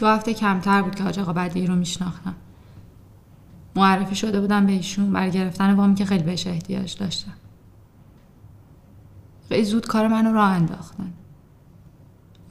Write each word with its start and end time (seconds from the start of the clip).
دو 0.00 0.06
هفته 0.06 0.34
کمتر 0.34 0.82
بود 0.82 0.94
که 0.94 1.02
حاج 1.02 1.18
آقا 1.18 1.32
بدی 1.32 1.66
رو 1.66 1.74
میشناختم. 1.74 2.34
معرفی 3.76 4.14
شده 4.14 4.40
بودم 4.40 4.66
به 4.66 4.72
ایشون 4.72 5.12
برای 5.12 5.30
گرفتن 5.30 5.74
وامی 5.74 5.94
که 5.94 6.04
خیلی 6.04 6.22
بهش 6.22 6.46
احتیاج 6.46 6.96
داشتم. 6.96 7.32
خیلی 9.48 9.64
زود 9.64 9.86
کار 9.86 10.08
منو 10.08 10.32
راه 10.32 10.50
انداختن. 10.50 11.12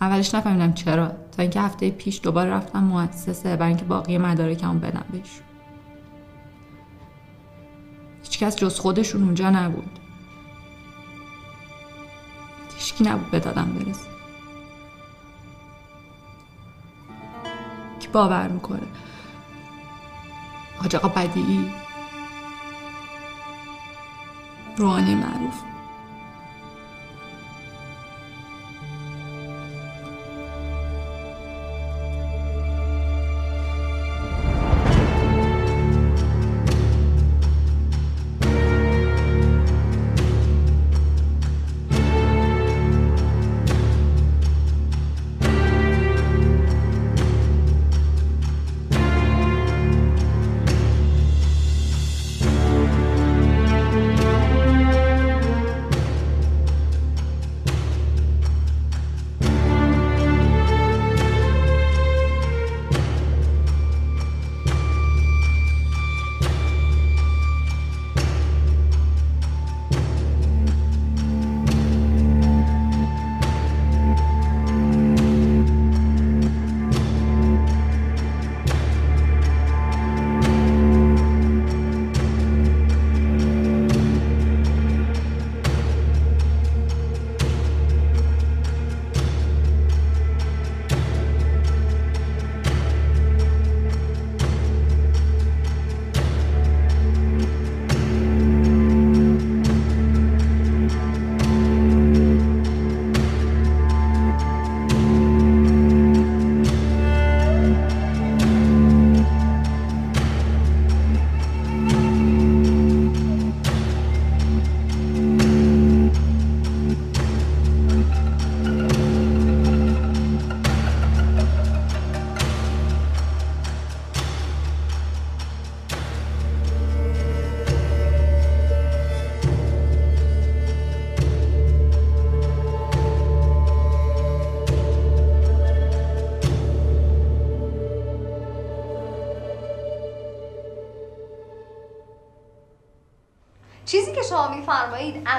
اولش 0.01 0.35
نفهمیدم 0.35 0.73
چرا 0.73 1.07
تا 1.07 1.41
اینکه 1.41 1.61
هفته 1.61 1.89
پیش 1.89 2.19
دوباره 2.23 2.49
رفتم 2.49 2.83
مؤسسه 2.83 3.55
برای 3.55 3.67
اینکه 3.67 3.85
باقی 3.85 4.17
مدارکمو 4.17 4.79
بدم 4.79 5.05
بهشون 5.11 5.45
هیچکس 8.23 8.55
جز 8.55 8.79
خودشون 8.79 9.23
اونجا 9.23 9.49
نبود. 9.49 9.99
هیچکی 12.77 13.03
نبود 13.03 13.31
به 13.31 13.39
دادم 13.39 13.73
برسه. 13.73 14.08
باور 18.11 18.47
می‌کنه. 18.47 18.87
حاج 20.77 20.95
آقا 20.95 21.07
بدیعی. 21.07 21.71
روحانی 24.77 25.15
معروف. 25.15 25.61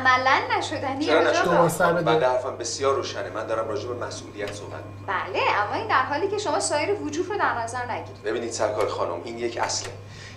عملا 0.00 0.58
نشدنیه 0.58 1.06
چرا 1.06 1.24
حاج 1.24 1.36
نشد 1.36 1.48
آقا. 1.48 1.68
سر 1.68 1.92
بده. 1.92 2.12
من 2.12 2.22
حرفم 2.22 2.56
بسیار 2.56 2.94
روشنه 2.94 3.30
من 3.30 3.46
دارم 3.46 3.68
راجع 3.68 3.88
به 3.88 4.06
مسئولیت 4.06 4.52
صحبت 4.52 4.84
می‌کنم 4.84 5.06
بله 5.06 5.40
اما 5.66 5.74
این 5.74 5.88
در 5.88 6.02
حالی 6.02 6.28
که 6.28 6.38
شما 6.38 6.60
سایر 6.60 7.02
وجوه 7.02 7.28
رو 7.28 7.38
در 7.38 7.62
نظر 7.62 7.92
نگیرید 7.92 8.22
ببینید 8.22 8.50
سرکار 8.50 8.88
خانم 8.88 9.20
این 9.24 9.38
یک 9.38 9.58
اصله 9.62 9.92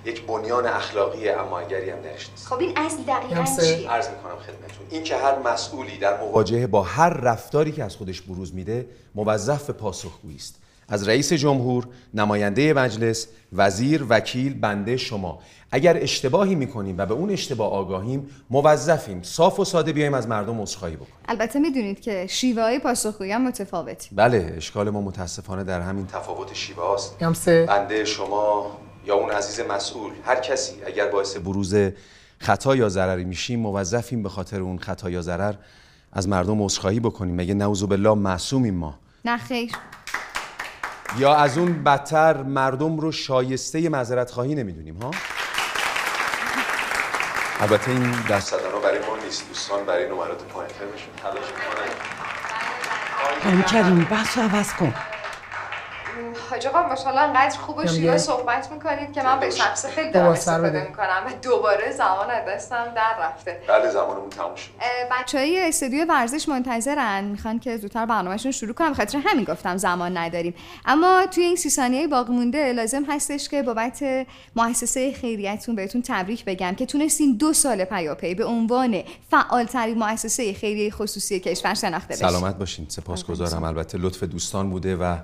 یک 0.05 0.25
بنیان 0.25 0.67
اخلاقی 0.67 1.29
اما 1.29 1.59
اگری 1.59 1.89
هم 1.89 2.01
درش 2.01 2.29
نیست 2.29 2.47
خب 2.47 2.59
این 2.59 2.77
اصل 2.77 3.03
دقیقا. 3.03 3.43
چیه 3.43 3.89
عرض 3.89 4.09
می‌کنم 4.09 4.35
خدمتتون 4.39 4.87
این 4.89 5.03
که 5.03 5.15
هر 5.17 5.39
مسئولی 5.39 5.97
در 5.97 6.19
مواجهه 6.21 6.67
با 6.67 6.81
هر 6.81 7.09
رفتاری 7.09 7.71
که 7.71 7.83
از 7.83 7.95
خودش 7.95 8.21
بروز 8.21 8.53
میده 8.55 8.87
موظف 9.15 9.65
به 9.65 9.73
پاسخگویی 9.73 10.35
است 10.35 10.62
از 10.93 11.07
رئیس 11.07 11.33
جمهور، 11.33 11.87
نماینده 12.13 12.73
مجلس، 12.73 13.27
وزیر، 13.53 14.05
وکیل، 14.09 14.59
بنده 14.59 14.97
شما. 14.97 15.39
اگر 15.71 15.97
اشتباهی 16.01 16.55
می‌کنیم 16.55 16.95
و 16.97 17.05
به 17.05 17.13
اون 17.13 17.29
اشتباه 17.29 17.71
آگاهیم 17.71 18.29
موظفیم 18.49 19.23
صاف 19.23 19.59
و 19.59 19.65
ساده 19.65 19.93
بیایم 19.93 20.13
از 20.13 20.27
مردم 20.27 20.61
عذرخواهی 20.61 20.95
بکنیم. 20.95 21.13
البته 21.27 21.59
می‌دونید 21.59 21.99
که 21.99 22.27
شیوه 22.29 22.63
های 22.63 22.79
پاسخگویی 22.79 23.31
هم 23.31 23.47
متفاوتی. 23.47 24.09
بله 24.15 24.53
اشکال 24.57 24.89
ما 24.89 25.01
متاسفانه 25.01 25.63
در 25.63 25.81
همین 25.81 26.07
تفاوت 26.07 26.53
شیوه 26.53 26.83
هاست. 26.83 27.33
سه 27.33 27.65
بنده 27.65 28.05
شما 28.05 28.71
یا 29.05 29.15
اون 29.15 29.31
عزیز 29.31 29.65
مسئول 29.69 30.11
هر 30.25 30.39
کسی 30.39 30.73
اگر 30.85 31.07
باعث 31.07 31.37
بروز 31.37 31.75
خطا 32.39 32.75
یا 32.75 32.89
ضرری 32.89 33.23
میشیم 33.23 33.59
موظفیم 33.59 34.23
به 34.23 34.29
خاطر 34.29 34.61
اون 34.61 34.79
خطا 34.79 35.09
یا 35.09 35.21
ضرر 35.21 35.53
از 36.11 36.27
مردم 36.27 36.63
عذرخواهی 36.63 36.99
بکنیم. 36.99 37.35
مگه 37.35 37.53
نعوذ 37.53 37.83
بالله 37.83 38.13
معصومیم 38.13 38.75
ما؟ 38.75 38.99
نه 39.25 39.37
خیر. 39.37 39.71
یا 41.17 41.35
از 41.35 41.57
اون 41.57 41.83
بدتر 41.83 42.43
مردم 42.43 42.97
رو 42.97 43.11
شایسته 43.11 43.89
معذرت 43.89 44.31
خواهی 44.31 44.55
نمی‌دونیم 44.55 44.97
ها؟ 44.97 45.11
البته 47.61 47.91
این 47.91 48.11
دست 48.29 48.51
زدن 48.51 48.59
برای 48.83 48.99
ما 48.99 49.17
نیست. 49.23 49.47
دوستان 49.49 49.85
برای 49.85 50.09
نمرات 50.09 50.43
پایینتر 50.43 50.85
بشون 50.85 51.13
تلاش 51.23 51.45
می‌کنن 53.43 53.61
کریم 53.61 54.07
بحث 54.11 54.37
رو 54.37 54.43
عوض 54.43 54.73
کن. 54.73 54.93
حاج 56.49 56.67
آقا 56.67 56.87
ماشاءالله 56.87 57.21
انقدر 57.21 57.57
خوب 57.57 57.77
و 57.77 57.87
شیوه 57.87 58.17
صحبت 58.17 58.71
می‌کنید 58.71 59.13
که 59.13 59.23
من 59.23 59.39
به 59.39 59.49
شخص 59.49 59.85
خیلی 59.85 60.11
دارم 60.11 60.31
استفاده 60.31 60.69
بده. 60.69 60.87
می‌کنم. 60.87 61.23
و 61.27 61.29
دوباره 61.41 61.91
زمان 61.91 62.29
از 62.29 62.43
دستم 62.47 62.85
در 62.95 63.15
رفته. 63.19 63.61
بله 63.67 63.89
زمانمون 63.89 64.29
تموم 64.29 64.55
شد. 64.55 64.69
بچه 65.11 65.37
های 65.37 65.67
استودیو 65.67 66.05
ورزش 66.09 66.49
منتظرن. 66.49 67.23
می‌خوان 67.23 67.59
که 67.59 67.77
زودتر 67.77 68.05
برنامهشون 68.05 68.51
شروع 68.51 68.73
کنم 68.73 68.93
خاطر 68.93 69.21
همین 69.25 69.45
گفتم 69.45 69.77
زمان 69.77 70.17
نداریم. 70.17 70.53
اما 70.85 71.25
توی 71.25 71.43
این 71.43 71.55
سی 71.55 71.69
ثانیه 71.69 72.07
باقی 72.07 72.33
مونده 72.33 72.73
لازم 72.73 73.03
هستش 73.09 73.49
که 73.49 73.63
بابت 73.63 74.03
مؤسسه 74.55 75.13
خیریتون 75.13 75.75
بهتون 75.75 76.01
تبریک 76.01 76.45
بگم 76.45 76.75
که 76.75 76.85
تونستین 76.85 77.37
دو 77.37 77.53
سال 77.53 77.83
پیاپی 77.83 78.35
به 78.35 78.45
عنوان 78.45 79.03
فعالترین 79.31 79.97
مؤسسه 79.97 80.53
خیریه 80.53 80.91
خصوصی 80.91 81.39
کشور 81.39 81.73
شناخته 81.73 82.13
بشین. 82.13 82.29
سلامت 82.29 82.55
باشین. 82.55 82.85
سپاسگزارم. 82.89 83.63
البته 83.63 83.97
لطف 83.97 84.23
دوستان 84.23 84.69
بوده 84.69 84.95
و 84.95 85.17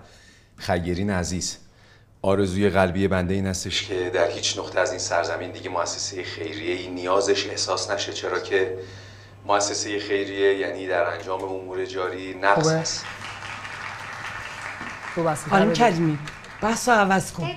خیرین 0.60 1.10
عزیز. 1.10 1.58
آرزوی 2.22 2.70
قلبی 2.70 3.08
بنده 3.08 3.34
این 3.34 3.48
هستش 3.48 3.88
که 3.88 4.12
در 4.14 4.28
هیچ 4.28 4.58
نقطه 4.58 4.80
از 4.80 4.90
این 4.90 5.00
سرزمین 5.00 5.52
دیگه 5.52 5.70
مؤسسه 5.70 6.24
خیریه 6.24 6.76
ای 6.76 6.88
نیازش 6.88 7.48
احساس 7.48 7.92
نشه 7.92 8.14
چرا 8.14 8.40
که 8.40 8.78
مؤسسه 9.46 10.00
خیریه 10.00 10.58
یعنی 10.58 10.88
در 10.88 11.04
انجام 11.04 11.44
امور 11.44 11.86
جاری 11.86 12.34
نقص. 12.34 12.68
است. 12.68 13.06
خانم 15.50 15.74
کریمی 15.74 16.18
بحث 16.62 16.90
رو 16.90 16.96
عوض 16.96 17.32
کن. 17.32 17.50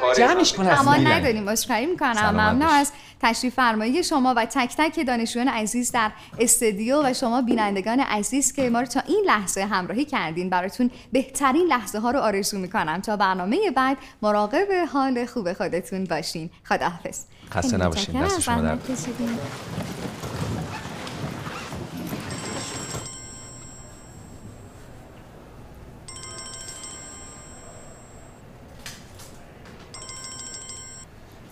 کار 0.00 0.14
جمعش 0.14 0.52
کن 0.52 0.62
میلن. 0.62 1.12
نداریم 1.12 1.50
عذرخواهی 1.50 1.86
می‌کنم. 1.86 2.30
ممنون. 2.30 2.62
از 2.62 2.92
تشریف 3.22 3.54
فرمایی 3.54 4.04
شما 4.04 4.34
و 4.36 4.44
تک 4.44 4.74
تک 4.78 5.06
دانشجویان 5.06 5.48
عزیز 5.48 5.92
در 5.92 6.10
استودیو 6.38 7.02
و 7.04 7.12
شما 7.12 7.42
بینندگان 7.42 8.00
عزیز 8.00 8.52
که 8.52 8.70
ما 8.70 8.80
رو 8.80 8.86
تا 8.86 9.00
این 9.00 9.24
لحظه 9.26 9.64
همراهی 9.64 10.04
کردین. 10.04 10.50
براتون 10.50 10.90
بهترین 11.12 11.66
لحظه 11.66 11.98
ها 11.98 12.10
رو 12.10 12.18
آرزو 12.18 12.58
می‌کنم. 12.58 13.00
تا 13.00 13.16
برنامه 13.16 13.70
بعد 13.76 13.96
مراقب 14.22 14.66
حال 14.92 15.26
خوب 15.26 15.52
خودتون 15.52 16.04
باشین. 16.04 16.50
خداحافظ. 16.68 17.24
خسته 17.54 17.76
نباشین. 17.76 18.22
دست 18.22 18.40
شما 18.40 18.78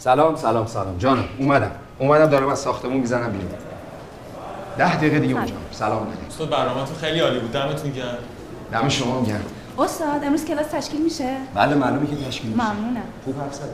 سلام 0.06 0.37
سلام 0.37 0.67
سلام. 0.67 0.99
جانم 0.99 1.25
اومدم. 1.38 1.70
اومدم 1.99 2.26
دارم 2.26 2.49
از 2.49 2.58
ساختمون 2.58 2.97
می‌زنم 2.97 3.32
بیرون. 3.32 3.50
ده 4.79 4.97
دقیقه 4.97 5.19
دیگه 5.19 5.35
اونجا. 5.35 5.55
سلام. 5.70 6.06
علیکم. 6.06 6.26
استاد 6.29 6.50
برنامه‌تون 6.50 6.97
خیلی 6.97 7.20
عالی 7.20 7.41
بود. 7.41 7.53
دمتون 7.53 7.91
گرم. 7.91 8.19
دم 8.73 8.88
شما 8.88 9.23
گرم. 9.23 9.44
استاد 9.79 10.25
امروز 10.25 10.44
کلاس 10.44 10.67
تشکیل 10.67 11.03
میشه؟ 11.03 11.37
بله 11.55 11.75
معلومه 11.75 12.06
که 12.06 12.17
تشکیل 12.17 12.50
میشه. 12.50 12.62
ممنونم. 12.62 13.03
خوب 13.25 13.41
حرف 13.41 13.55
زدی 13.55 13.67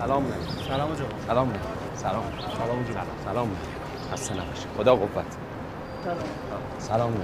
سلام 0.00 0.22
نه 0.22 0.32
سلام 0.68 0.94
جان 0.94 1.08
سلام 1.26 1.48
نه 1.48 1.54
سلام 1.94 2.22
سلام 2.58 2.82
جون 2.84 2.96
سلام 3.24 3.48
نه 3.48 4.12
خسته 4.12 4.34
نباش 4.34 4.61
خدا 4.78 4.96
قوت. 4.96 5.24
سلام 6.78 7.12
نه 7.12 7.18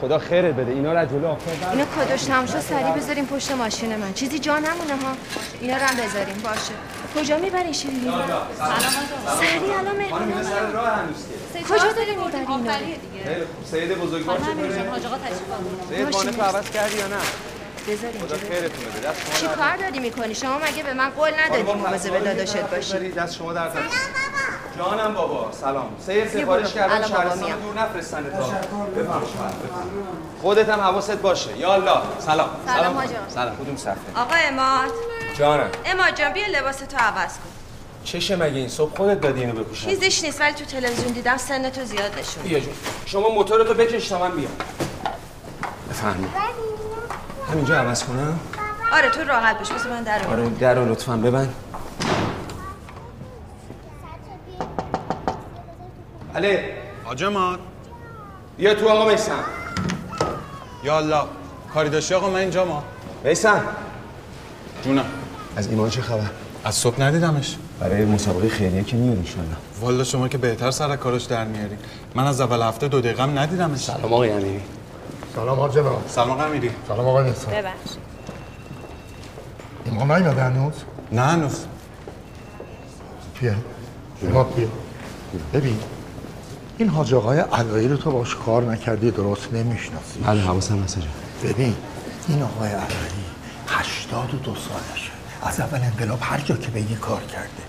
خدا 0.00 0.18
خیرت 0.18 0.54
بده. 0.54 0.72
اینا 0.72 0.92
رو 0.92 0.98
از 0.98 1.08
جلو 1.08 1.36
اینو 1.72 1.84
کادوش 1.84 2.22
تمام 2.22 2.46
شد 2.46 2.60
سریع 2.60 2.92
بذاریم 2.92 3.26
پشت 3.26 3.50
ماشین 3.52 3.96
من. 3.96 4.12
چیزی 4.12 4.38
جا 4.38 4.58
نمونه 4.58 4.96
ها. 5.04 5.12
اینا 5.60 5.76
رو 5.76 5.82
هم 5.82 5.96
بذاریم. 5.96 6.40
باشه. 6.44 6.72
کجا 7.16 7.38
می‌بری 7.38 7.74
شیرینی؟ 7.74 8.06
رو 8.06 8.12
سریع 9.40 9.78
الان 9.78 9.96
مهمون 9.96 10.22
اینا 10.22 10.42
سر 10.42 10.66
راه 10.70 10.88
هنوز 10.88 11.26
که. 11.52 11.64
کجا 11.64 11.92
داری 11.92 12.16
می‌بری 12.16 12.36
اینا 12.38 12.72
خیلی 13.24 13.44
خوب. 13.44 13.64
سید 13.64 13.98
بزرگوار 13.98 14.38
چطوره 14.38 14.70
سید 15.88 16.02
ماشین 16.02 16.30
وانه 16.30 16.32
تو 16.32 16.42
عوض 16.42 16.70
کردی 16.70 16.96
یا 16.96 17.06
نه؟ 17.06 17.16
بذاریم 17.88 18.20
خدا 18.20 18.36
خیرتون 18.36 18.84
بده. 18.84 19.08
دست 19.08 19.40
شما 19.40 19.48
چی 19.50 19.56
کار 19.56 19.76
داری 19.76 19.98
می‌کنی؟ 19.98 20.34
شما 20.34 20.58
مگه 20.58 20.82
به 20.82 20.94
من 20.94 21.10
قول 21.10 21.30
ندادی؟ 21.46 21.62
مواظب 21.62 22.24
داداشت 22.24 22.56
باشی. 22.56 23.08
دست 23.08 23.34
شما 23.34 23.52
در 23.52 23.68
دست 23.68 23.76
جانم 24.80 25.14
بابا 25.14 25.52
سلام. 25.52 25.86
سید 26.06 26.28
سفارش. 26.28 26.72
کردم 26.72 27.08
شهرستان. 27.08 27.50
دور 27.50 27.74
نفرستن 27.82 28.24
تا. 28.30 28.44
خودت 30.42 30.68
هم 30.68 30.80
حواست 30.80 31.16
باشه. 31.16 31.58
یا 31.58 31.74
الله. 31.74 32.00
سلام. 32.18 32.48
سلام 32.66 32.94
حاجا. 32.94 33.10
سلام. 33.28 33.56
کدوم 33.56 33.76
صفحه؟ 33.76 33.94
آقا 34.16 34.34
اماد. 34.34 34.90
جانم. 35.38 35.68
اماد 35.84 36.14
جان 36.14 36.32
بیا 36.32 36.46
لباس 36.46 36.76
تو 36.76 36.96
عوض 36.96 37.32
کن. 37.34 37.50
چشه 38.04 38.36
مگه 38.36 38.56
این 38.56 38.68
صبح 38.68 38.96
خودت 38.96 39.20
دادی 39.20 39.40
اینو 39.40 39.52
بپوشم 39.52 39.88
چیزیش 39.88 40.24
نیست 40.24 40.40
ولی 40.40 40.52
تو 40.52 40.64
تلویزیون 40.64 41.12
دیدم 41.12 41.36
سن 41.36 41.70
تو 41.70 41.84
زیاد 41.84 42.18
نشون 42.18 42.42
بیا 42.42 42.60
جون. 42.60 42.72
شما 43.06 43.28
موتورتو 43.28 43.74
بکش 43.74 44.08
تا 44.08 44.18
من 44.18 44.30
بیام. 44.30 44.52
بفهمی 45.90 46.26
همینجا 47.52 47.76
عوض 47.80 48.04
کنم؟ 48.04 48.40
آره 48.92 49.10
تو 49.10 49.24
راحت 49.24 49.58
باش. 49.58 49.72
بس 49.72 49.86
من 49.86 50.02
در 50.02 50.18
رو 50.18 50.30
آره 50.30 50.48
در 50.48 50.74
رو 50.74 50.92
لطفا 50.92 51.16
ببند. 51.16 51.54
علی. 56.34 56.58
حاج 57.04 57.24
اماد 57.24 57.58
بیا 58.56 58.74
تو 58.74 58.88
آقا 58.88 59.10
میسم. 59.10 59.44
یا 60.84 60.96
الله 60.96 61.22
کاری 61.74 61.90
داشتی 61.90 62.14
آقا 62.14 62.30
من 62.30 62.36
اینجا 62.36 62.64
ما 62.64 62.82
میسم. 63.24 63.62
جونم. 64.84 65.04
از 65.56 65.68
ایمان 65.68 65.90
چه 65.90 66.02
خبر؟ 66.02 66.30
از 66.64 66.74
صبح 66.74 67.00
ندیدمش. 67.02 67.56
برای 67.80 68.04
مسابقه 68.04 68.48
خیریه 68.48 68.84
که 68.84 68.96
میاد 68.96 69.18
انشالله 69.18 69.56
والا 69.80 70.04
شما 70.04 70.28
که 70.28 70.38
بهتر 70.38 70.70
سر 70.70 70.96
کارش 70.96 71.24
در 71.24 71.44
میاری. 71.44 71.76
من 72.14 72.26
از 72.26 72.40
اول 72.40 72.62
هفته 72.62 72.88
دو 72.88 73.00
دقیقه 73.00 73.22
هم 73.22 73.38
ندیدمش. 73.38 73.78
سلام 73.80 74.04
آقای 74.04 74.30
امیری 74.30 74.62
سلام 75.34 75.60
حاج 75.60 75.72
جناب. 75.72 76.04
سلام 76.08 76.34
قمیری 76.34 76.70
سلام 76.88 77.08
آقای 77.08 77.24
نیسان 77.24 77.54
ببخش 77.54 77.90
ایمان 79.84 80.12
نیمده 80.12 80.42
هنوز؟ 80.42 80.74
نه 81.12 81.22
هنوز. 81.22 81.64
بیا 83.40 83.54
ایمان 84.22 84.46
بیا 84.56 84.68
ببین. 85.54 85.80
این 86.80 86.88
حاج 86.88 87.14
آقای 87.14 87.38
علایی 87.38 87.88
رو 87.88 87.96
تو 87.96 88.10
باش 88.10 88.34
کار 88.34 88.62
نکردی 88.62 89.10
درست 89.10 89.52
نمی‌شناسی؟ 89.52 90.20
بله 90.26 90.40
حواسم 90.40 90.82
هست 90.82 90.98
ببین 91.44 91.74
این 92.28 92.42
آقای 92.42 92.68
علایی 92.68 93.24
هشتاد 93.66 94.34
و 94.34 94.36
دو 94.36 94.54
سالشه. 94.54 95.10
از 95.42 95.60
اول 95.60 95.78
انقلاب 95.82 96.18
هر 96.22 96.40
جا 96.40 96.56
که 96.56 96.70
بگی 96.70 96.94
کار 96.94 97.22
کرده. 97.22 97.62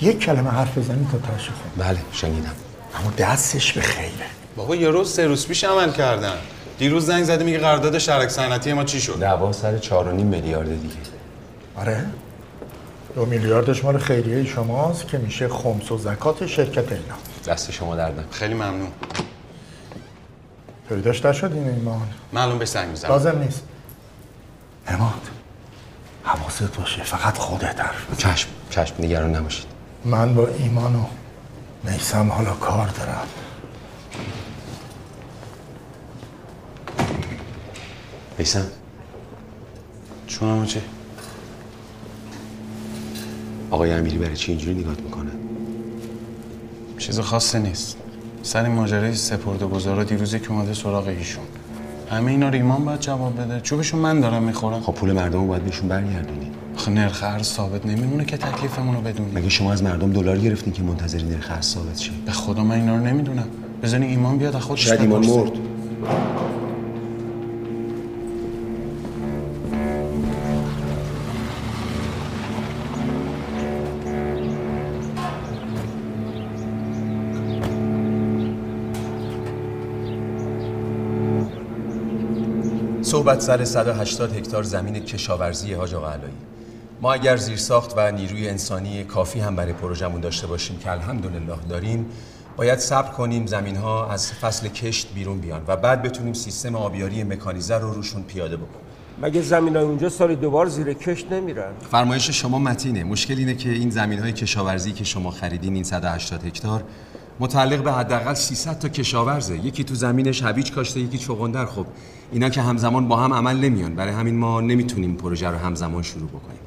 یک 0.00 0.18
کلمه 0.18 0.50
حرف 0.50 0.78
بزنی 0.78 1.06
تا 1.12 1.18
تاشو 1.18 1.52
خون 1.52 1.86
بله 1.86 1.98
شنیدم. 2.12 2.52
اما 3.00 3.10
دستش 3.18 3.72
به 3.72 3.80
خیره. 3.80 4.26
بابا 4.56 4.76
یه 4.76 4.88
روز 4.88 5.10
سه 5.10 5.26
روز 5.26 5.46
پیش 5.46 5.64
عمل 5.64 5.92
کردن. 5.92 6.34
دیروز 6.78 7.06
زنگ 7.06 7.24
زده 7.24 7.44
میگه 7.44 7.58
قرارداد 7.58 7.98
شرک 7.98 8.28
صنعتی 8.28 8.72
ما 8.72 8.84
چی 8.84 9.00
شد؟ 9.00 9.18
دعوا 9.18 9.52
سر 9.52 9.78
چهار 9.78 10.08
و 10.08 10.12
نیم 10.12 10.26
میلیارد 10.26 10.82
دیگه. 10.82 10.94
آره؟ 11.76 12.06
دو 13.14 13.26
میلیاردش 13.26 13.84
مال 13.84 13.98
خیریه 13.98 14.44
شماست 14.44 15.08
که 15.08 15.18
میشه 15.18 15.48
خمس 15.48 15.92
و 15.92 15.98
زکات 15.98 16.46
شرکت 16.46 16.92
اینا 16.92 17.14
دست 17.46 17.70
شما 17.70 17.96
دردم 17.96 18.24
خیلی 18.30 18.54
ممنون. 18.54 18.92
پیداش 20.88 21.24
نشد 21.24 21.52
این 21.52 21.68
ایمان 21.68 22.08
معلوم 22.32 22.58
بهش 22.58 22.68
زنگ 22.68 22.88
می‌زنم. 22.88 23.12
لازم 23.12 23.38
نیست. 23.38 23.62
اماد 24.86 25.20
حواست 26.24 26.76
باشه 26.76 27.02
فقط 27.02 27.38
خودت 27.38 27.80
حرف. 27.80 28.16
چشم 28.18 28.48
چشم 28.70 28.94
نگران 28.98 29.36
نباشید. 29.36 29.66
من 30.04 30.34
با 30.34 30.48
ایمان 30.48 30.94
و 30.94 31.04
میسم 31.84 32.30
حالا 32.30 32.54
کار 32.54 32.88
دارم. 32.88 33.26
میسم 38.38 38.66
چونم 40.26 40.66
چه؟ 40.66 40.82
آقای 43.70 43.92
امیری 43.92 44.18
برای 44.18 44.36
چی 44.36 44.52
اینجوری 44.52 44.74
نگاه 44.74 44.94
می‌کنه؟ 44.94 45.15
چیز 46.98 47.20
خاصی 47.20 47.58
نیست. 47.58 47.96
سر 48.42 48.64
این 48.64 48.72
ماجرای 48.72 49.14
سپرده 49.14 49.66
گذارا 49.66 50.04
دیروزی 50.04 50.40
که 50.40 50.50
اومده 50.50 50.74
سراغ 50.74 51.06
ایشون. 51.06 51.44
همه 52.10 52.30
اینا 52.30 52.48
رو 52.48 52.54
ایمان 52.54 52.84
باید 52.84 53.00
جواب 53.00 53.40
بده. 53.40 53.60
چوبشو 53.60 53.96
من 53.96 54.20
دارم 54.20 54.42
می‌خورم. 54.42 54.80
خب 54.80 54.92
پول 54.92 55.12
مردم 55.12 55.40
رو 55.40 55.46
باید 55.46 55.64
بهشون 55.64 55.88
برگردونی. 55.88 56.50
آخه 56.76 56.90
نرخ 56.90 57.22
ارز 57.22 57.46
ثابت 57.46 57.86
نمیمونه 57.86 58.24
که 58.24 58.36
تکلیفمون 58.36 58.94
رو 58.94 59.00
بدونیم 59.00 59.32
مگه 59.34 59.48
شما 59.48 59.72
از 59.72 59.82
مردم 59.82 60.12
دلار 60.12 60.38
گرفتین 60.38 60.72
که 60.72 60.82
منتظر 60.82 61.22
نرخ 61.22 61.50
ارز 61.50 61.66
ثابت 61.66 61.98
شه؟ 61.98 62.10
به 62.26 62.32
خدا 62.32 62.64
من 62.64 62.74
اینا 62.74 62.96
رو 62.96 63.02
نمی‌دونم. 63.02 63.46
بزنی 63.82 64.06
ایمان 64.06 64.38
بیاد 64.38 64.56
از 64.56 64.62
خودش 64.62 64.84
شاید 64.84 65.00
ایمان. 65.00 65.26
مرد. 65.26 65.52
صحبت 83.26 83.40
سر 83.40 83.64
180 83.64 84.36
هکتار 84.36 84.62
زمین 84.62 85.00
کشاورزی 85.00 85.72
حاج 85.72 85.94
آقا 85.94 86.10
علایی. 86.10 86.32
ما 87.02 87.12
اگر 87.12 87.36
زیرساخت 87.36 87.92
و 87.96 88.12
نیروی 88.12 88.48
انسانی 88.48 89.04
کافی 89.04 89.40
هم 89.40 89.56
برای 89.56 89.72
پروژمون 89.72 90.20
داشته 90.20 90.46
باشیم 90.46 90.78
که 90.78 90.90
الحمدلله 90.90 91.56
داریم 91.68 92.06
باید 92.56 92.78
صبر 92.78 93.10
کنیم 93.10 93.46
زمین 93.46 93.76
ها 93.76 94.10
از 94.10 94.32
فصل 94.32 94.68
کشت 94.68 95.14
بیرون 95.14 95.38
بیان 95.38 95.62
و 95.66 95.76
بعد 95.76 96.02
بتونیم 96.02 96.32
سیستم 96.32 96.76
آبیاری 96.76 97.24
مکانیزه 97.24 97.74
رو 97.74 97.92
روشون 97.92 98.22
پیاده 98.22 98.56
بکنیم. 98.56 98.86
مگه 99.22 99.42
زمین 99.42 99.76
های 99.76 99.84
اونجا 99.84 100.08
سال 100.08 100.34
دوبار 100.34 100.66
زیر 100.66 100.92
کشت 100.92 101.32
نمیرن؟ 101.32 101.72
فرمایش 101.90 102.30
شما 102.30 102.58
متینه. 102.58 103.04
مشکل 103.04 103.34
اینه 103.38 103.54
که 103.54 103.70
این 103.70 103.90
زمین 103.90 104.18
های 104.18 104.32
کشاورزی 104.32 104.92
که 104.92 105.04
شما 105.04 105.30
خریدین 105.30 105.74
این 105.74 105.84
180 105.84 106.44
هکتار 106.44 106.84
متعلق 107.40 107.82
به 107.82 107.92
حداقل 107.92 108.34
300 108.34 108.78
تا 108.78 108.88
کشاورزه. 108.88 109.56
یکی 109.56 109.84
تو 109.84 109.94
زمینش 109.94 110.42
هویج 110.42 110.72
کاشته 110.72 111.00
یکی 111.00 111.18
چغندر. 111.18 111.66
خب 111.66 111.86
اینا 112.32 112.48
که 112.48 112.62
همزمان 112.62 113.08
با 113.08 113.16
هم 113.16 113.34
عمل 113.34 113.56
نمیان. 113.56 113.94
برای 113.94 114.12
همین 114.12 114.38
ما 114.38 114.60
نمی‌تونیم 114.60 115.16
پروژه 115.16 115.48
رو 115.48 115.58
همزمان 115.58 116.02
شروع 116.02 116.28
بکنیم. 116.28 116.60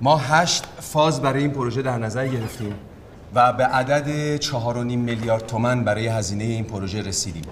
ما 0.00 0.16
هشت 0.16 0.64
فاز 0.80 1.22
برای 1.22 1.42
این 1.42 1.50
پروژه 1.50 1.82
در 1.82 1.98
نظر 1.98 2.28
گرفتیم 2.28 2.74
و 3.34 3.52
به 3.52 3.64
عدد 3.64 4.36
4.5 4.40 4.52
میلیارد 4.96 5.46
تومن 5.46 5.84
برای 5.84 6.06
هزینه 6.06 6.44
این 6.44 6.64
پروژه 6.64 7.02
رسیدیم. 7.02 7.42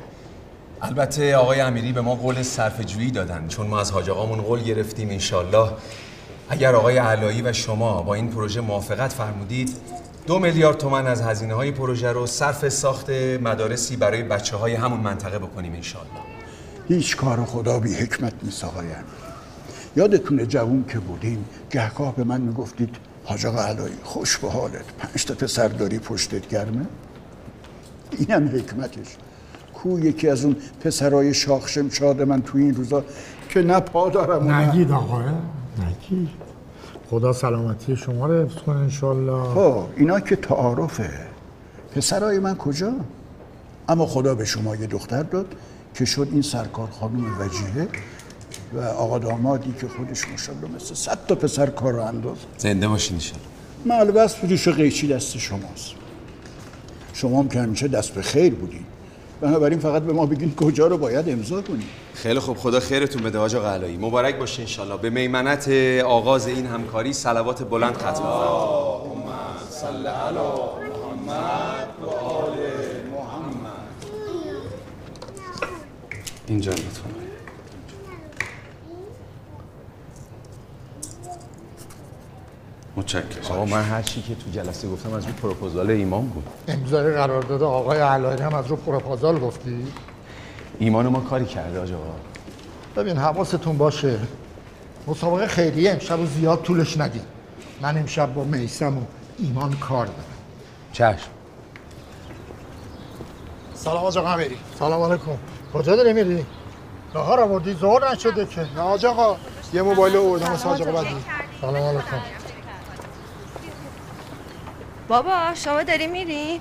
البته 0.83 1.37
آقای 1.37 1.61
امیری 1.61 1.93
به 1.93 2.01
ما 2.01 2.15
قول 2.15 2.43
صرفه‌جویی 2.43 3.11
دادن 3.11 3.49
چون 3.49 3.67
ما 3.67 3.81
از 3.81 3.91
حاج 3.91 4.11
آقامون 4.11 4.41
قول 4.41 4.63
گرفتیم 4.63 5.11
انشالله 5.11 5.71
اگر 6.49 6.75
آقای 6.75 6.97
علایی 6.97 7.43
و 7.43 7.53
شما 7.53 8.03
با 8.03 8.15
این 8.15 8.29
پروژه 8.29 8.61
موافقت 8.61 9.13
فرمودید 9.13 9.77
دو 10.27 10.39
میلیارد 10.39 10.79
تومن 10.79 11.07
از 11.07 11.23
هزینه 11.23 11.55
های 11.55 11.71
پروژه 11.71 12.13
رو 12.13 12.27
صرف 12.27 12.69
ساخت 12.69 13.11
مدارسی 13.43 13.97
برای 13.97 14.23
بچه 14.23 14.57
های 14.57 14.75
همون 14.75 15.01
منطقه 15.01 15.39
بکنیم 15.39 15.73
انشالله 15.73 16.11
هیچ 16.89 17.17
کار 17.17 17.45
خدا 17.45 17.81
بی 17.81 17.95
حکمت 17.95 18.33
نیست 18.43 18.65
آقای 18.65 18.87
امیر. 18.87 19.05
یادتونه 19.97 20.47
جوون 20.47 20.85
که 20.89 20.99
بودیم 20.99 21.45
گهگاه 21.71 22.17
به 22.17 22.25
من 22.25 22.41
می‌گفتید 22.41 22.97
حاج 23.25 23.47
آقا 23.47 23.65
علایی 23.65 23.95
خوش 24.05 24.39
به 24.39 24.51
حالت. 24.51 24.85
پنج 24.99 25.25
تا 25.25 25.35
پسر 25.35 25.69
داری 25.69 25.99
پشتت 25.99 26.49
گرمه؟ 26.49 26.87
اینم 28.19 28.49
حکمتش. 28.49 29.17
کو 29.75 29.99
یکی 29.99 30.29
از 30.29 30.45
اون 30.45 30.57
پسرای 30.81 31.35
شاخ 31.35 31.69
شمشاد 31.69 32.23
من 32.23 32.43
تو 32.43 32.59
این 32.59 32.75
روزا 32.75 33.05
که 33.49 33.63
نه 33.63 33.81
پا 33.81 34.09
دارم 34.09 34.51
نگید 34.51 34.93
آقا 34.93 35.21
نگید. 35.21 36.46
خدا 37.11 37.33
سلامتی 37.33 37.97
شما 37.97 38.27
رو 38.27 38.45
حفظ 38.45 38.55
کنه 38.55 38.77
انشالله 38.77 39.55
خب 39.55 39.85
اینا 39.97 40.21
که 40.21 40.37
تعارفه. 40.37 41.11
پسرای 41.97 42.39
من 42.39 42.57
کجا؟ 42.57 42.93
اما 43.89 44.07
خدا 44.07 44.35
به 44.35 44.45
شما 44.45 44.77
یه 44.77 44.87
دختر 44.87 45.23
داد 45.23 45.47
که 45.95 46.05
شد 46.05 46.29
این 46.33 46.43
سرکار 46.43 46.89
خانم 47.01 47.41
وجیه 47.41 47.89
و 48.75 48.81
آقا 48.81 49.19
دامادی 49.19 49.75
که 49.81 49.89
خودش 49.89 50.29
ماشاءالله 50.29 50.69
مثل 50.77 50.95
صد 50.95 51.19
تا 51.29 51.35
پسر 51.35 51.67
کار 51.67 51.93
رو 51.93 52.03
انداز 52.03 52.37
زنده 52.59 52.89
باشین 52.89 53.17
ایشان 53.17 53.39
معلومه 53.87 54.27
ریش 54.43 54.69
و 54.69 54.73
قیچی 54.73 55.09
دست 55.09 55.39
شماست. 55.39 55.91
شما 57.13 57.41
هم 57.41 57.49
که 57.49 57.61
همیشه 57.61 57.89
دست 57.89 58.15
به 58.15 58.23
خیر 58.23 58.55
بودین. 58.55 58.85
بنابراین 59.41 59.79
فقط 59.79 60.03
به 60.03 60.13
ما 60.13 60.27
بگین 60.27 60.55
کجا 60.55 60.87
رو 60.87 60.99
باید 60.99 61.29
امضا 61.29 61.63
کنیم. 61.63 61.89
خیلی 62.15 62.39
خوب 62.39 62.57
خدا 62.57 62.81
خیرتون 62.81 63.23
بده 63.23 63.39
آقا 63.39 63.61
قلایی. 63.61 63.97
مبارک 63.97 64.39
باشه 64.39 64.63
انشالله. 64.63 64.97
به 64.97 65.11
میمنت 65.11 65.69
آغاز 66.05 66.47
این 66.47 66.67
همکاری 66.67 67.13
صلوات 67.13 67.63
بلند 67.63 67.95
ختم 67.95 68.11
بفرمایید 68.11 69.17
اینجا 76.49 76.73
لطفا. 76.73 77.16
متشکرم. 82.97 83.45
آقا 83.51 83.65
من 83.65 83.83
هر 83.83 84.03
چی 84.03 84.23
که 84.23 84.35
تو 84.35 84.51
جلسه 84.51 84.89
گفتم 84.89 85.15
از 85.15 85.25
اون 85.25 85.33
پروپوزال 85.33 85.91
ایمان 85.91 86.27
بود. 86.27 86.45
امضای 86.69 87.15
قرارداد 87.15 87.63
آقای 87.63 87.99
علایی 87.99 88.43
هم 88.43 88.55
از 88.55 88.67
رو 88.67 88.77
پروپوزال 88.77 89.39
گفتی؟ 89.39 89.87
ایمان 90.79 91.09
ما 91.09 91.21
کاری 91.21 91.45
کرده 91.45 91.81
آقا؟ 91.81 92.15
ببین 92.97 93.17
حواستون 93.17 93.79
باشه. 93.79 94.19
مسابقه 95.07 95.47
خیریه 95.47 95.93
امشب 95.93 96.17
رو 96.17 96.27
زیاد 96.27 96.63
طولش 96.63 96.99
ندید 96.99 97.23
من 97.81 97.99
امشب 97.99 98.35
با 98.35 98.45
میسم 98.45 98.99
و 98.99 99.01
ایمان 99.39 99.77
کار 99.77 100.07
دارم. 100.07 100.21
چشم. 100.93 101.29
سلام 103.75 103.97
آقا 103.97 104.11
قمری 104.11 104.57
سلام 104.79 105.03
علیکم. 105.03 105.39
کجا 105.75 105.97
داری 105.97 106.13
میری؟ 106.13 106.47
نهار 107.15 107.41
آوردی 107.41 107.73
زور 107.75 108.13
نشده 108.13 108.47
که. 108.47 108.61
نه 108.77 108.81
آج 108.81 109.07
آقا 109.07 109.37
یه 109.73 109.83
موبایل 109.83 110.17
آوردم 110.17 110.51
واسه 110.51 110.69
آج 110.69 110.83
آقا 110.83 111.03
بدی. 111.03 111.15
سلام 111.61 111.77
علیکم. 111.77 112.36
بابا 115.09 115.55
شما 115.55 115.83
داری 115.83 116.07
میری؟ 116.07 116.61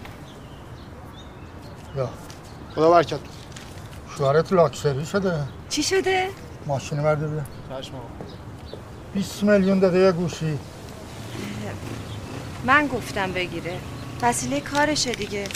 یا. 1.98 2.10
خدا 2.76 2.92
برکت. 2.92 3.20
شوهرت 4.18 4.54
لاکسری 4.54 5.06
شده. 5.06 5.34
چی 5.70 5.84
شده؟ 5.84 6.30
ماشین 6.66 7.04
برده 7.04 7.28
بیا. 7.28 7.42
20 9.14 9.44
میلیون 9.44 9.80
داده 9.80 10.00
یه 10.00 10.12
گوشی. 10.12 10.60
من 12.66 12.88
گفتم 12.88 13.32
بگیره. 13.32 13.78
وسیله 14.22 14.62
کارشه 14.62 15.12
دیگه. 15.12 15.48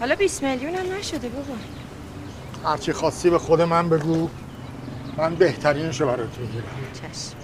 حالا 0.00 0.14
20 0.14 0.42
میلیون 0.42 0.74
هم 0.74 0.94
نشده 0.98 1.28
بابا. 1.28 1.54
هرچی 2.70 2.92
خواستی 2.92 3.30
به 3.30 3.38
خود 3.38 3.60
من 3.62 3.88
بگو. 3.88 4.28
من 5.16 5.34
بهترینشو 5.34 6.06
برات 6.06 6.38
می‌گیرم. 6.38 6.64
چشم. 6.92 7.36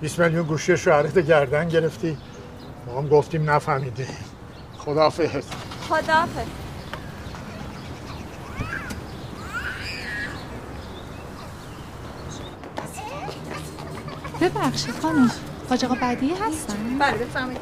20 0.00 0.18
میلیون 0.18 0.42
گوشی 0.46 0.76
شوهرت 0.76 1.18
گردن 1.18 1.68
گرفتی. 1.68 2.16
ما 2.88 2.98
هم 2.98 3.08
گفتیم 3.08 3.50
نفهمیدی. 3.50 4.06
خداحافظ. 4.78 5.44
خداحافظ. 5.88 6.46
ببخشید 14.40 14.94
خانم 15.02 15.30
حاج 15.70 15.84
آقا 15.84 15.94
بدی 16.02 16.30
هستن؟ 16.34 16.98
بله 16.98 17.18
بفرمایید. 17.18 17.60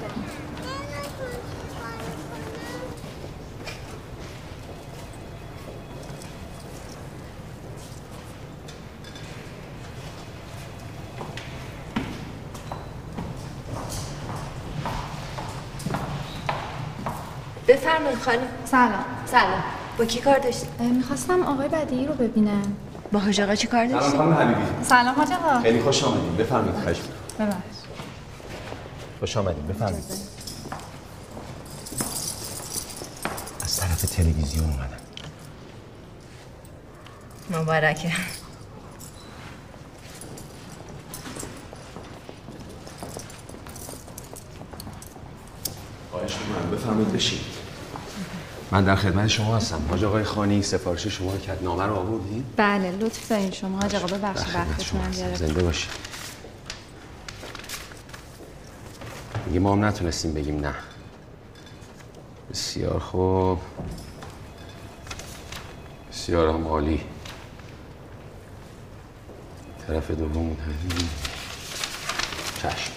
خانم 18.14 18.48
سلام. 18.64 19.04
سلام. 19.26 19.62
با 19.98 20.04
کی 20.04 20.20
کار 20.20 20.38
داشتی؟ 20.38 20.66
می‌خواستم 20.78 21.42
آقای 21.42 21.68
بدی 21.68 22.06
رو 22.06 22.14
ببینم. 22.14 22.76
با 23.12 23.18
حاج 23.18 23.40
آقا 23.40 23.54
چی 23.54 23.66
کار 23.66 23.86
سلام 23.86 24.00
داشتی؟ 24.00 24.16
خانم 24.18 24.34
حبیبی. 24.34 24.84
سلام 24.84 25.14
حاج 25.14 25.28
آقا. 25.32 25.60
خیلی 25.62 25.80
خوش 25.80 26.04
آمدید. 26.04 26.36
بفرمایید 26.36 26.76
می‌کنم. 26.76 27.06
ببخش 27.38 27.56
خوش 29.20 29.36
آمدید. 29.36 29.68
بفرمایید. 29.68 30.04
از 33.64 33.80
طرف 33.80 34.02
تلویزیون 34.02 34.64
اومدم. 34.70 34.96
مبارکه. 37.62 38.12
خواهش 46.10 46.32
می‌کنم. 46.32 46.70
بفرمایید 46.70 47.12
بشید 47.12 47.55
من 48.76 48.85
در 48.85 48.97
خدمت 48.97 49.28
شما 49.28 49.56
هستم. 49.56 49.83
حاج 49.90 50.04
آقای 50.04 50.25
خانی 50.25 50.62
سفارش 50.62 51.06
شما 51.06 51.33
رو 51.33 51.38
کرد 51.38 51.64
نامه 51.64 51.87
رو 51.87 51.95
آوردین؟ 51.95 52.45
بله 52.56 52.90
لطف 52.90 53.28
دارین. 53.28 53.50
شما 53.50 53.78
حاج 53.80 53.95
آقا 53.95 54.06
ببخشید 54.06 54.54
هستم. 54.56 55.11
گرفت. 55.11 55.37
زنده 55.37 55.62
باشید. 55.62 55.90
میگه 59.47 59.61
ما 59.61 59.73
هم 59.73 59.85
نتونستیم 59.85 60.35
بگیم 60.35 60.61
نه. 60.61 60.75
بسیار 62.50 62.99
خوب. 62.99 63.59
بسیار 66.12 66.49
هم 66.49 66.66
عالی. 66.66 67.00
طرف 69.87 70.11
دوم 70.11 70.56
چشم. 72.62 72.95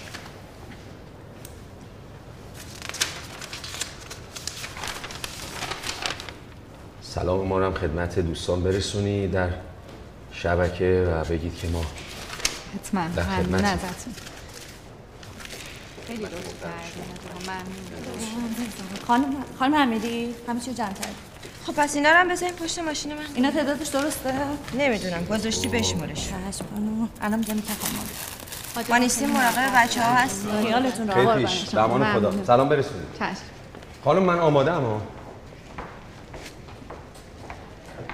سلام 7.14 7.46
ما 7.46 7.58
رو 7.58 7.64
هم 7.64 7.74
خدمت 7.74 8.18
دوستان 8.18 8.62
برسونی 8.62 9.28
در 9.28 9.48
شبکه 10.32 11.08
و 11.12 11.24
بگید 11.24 11.56
که 11.56 11.68
ما 11.68 11.84
حتما. 12.74 13.00
در 13.16 13.22
خدمتیم. 13.22 13.66
ازتون. 13.66 14.14
خیلی 16.06 16.22
لطف 16.22 16.32
خانم 19.06 19.24
خانم 19.58 19.74
امیری 19.74 20.34
همه 20.48 20.60
چی 20.60 20.74
جمع 20.74 20.92
کرد 20.92 21.14
خب 21.66 21.72
پس 21.72 21.94
اینا 21.96 22.10
رو 22.10 22.16
هم 22.16 22.28
بذاریم 22.28 22.54
پشت 22.54 22.78
ماشین 22.78 23.14
من. 23.14 23.20
اینا 23.34 23.50
تعدادش 23.50 23.88
درسته؟ 23.88 24.34
نمی‌دونم 24.78 25.24
گذاشتی 25.24 25.68
بشمارش 25.68 26.24
چشم 26.24 26.64
خانم 26.74 27.08
الان 27.20 27.38
میگم 27.38 27.60
تفاهم 27.60 28.88
ما 28.90 28.98
نیستیم 28.98 29.30
مراقب 29.30 29.84
بچه 29.84 30.02
ها 30.02 30.14
هست 30.14 30.46
خیالتون 30.62 31.10
خیلی 31.10 31.26
راحت 31.26 31.38
پیش. 31.38 31.74
به 31.74 31.80
امان 31.80 32.12
خدا. 32.14 32.44
سلام 32.44 32.68
برسونید. 32.68 33.06
چشم. 33.18 33.34
خانم 34.04 34.22
من 34.22 34.38
آماده 34.38 34.72
ام 34.72 35.00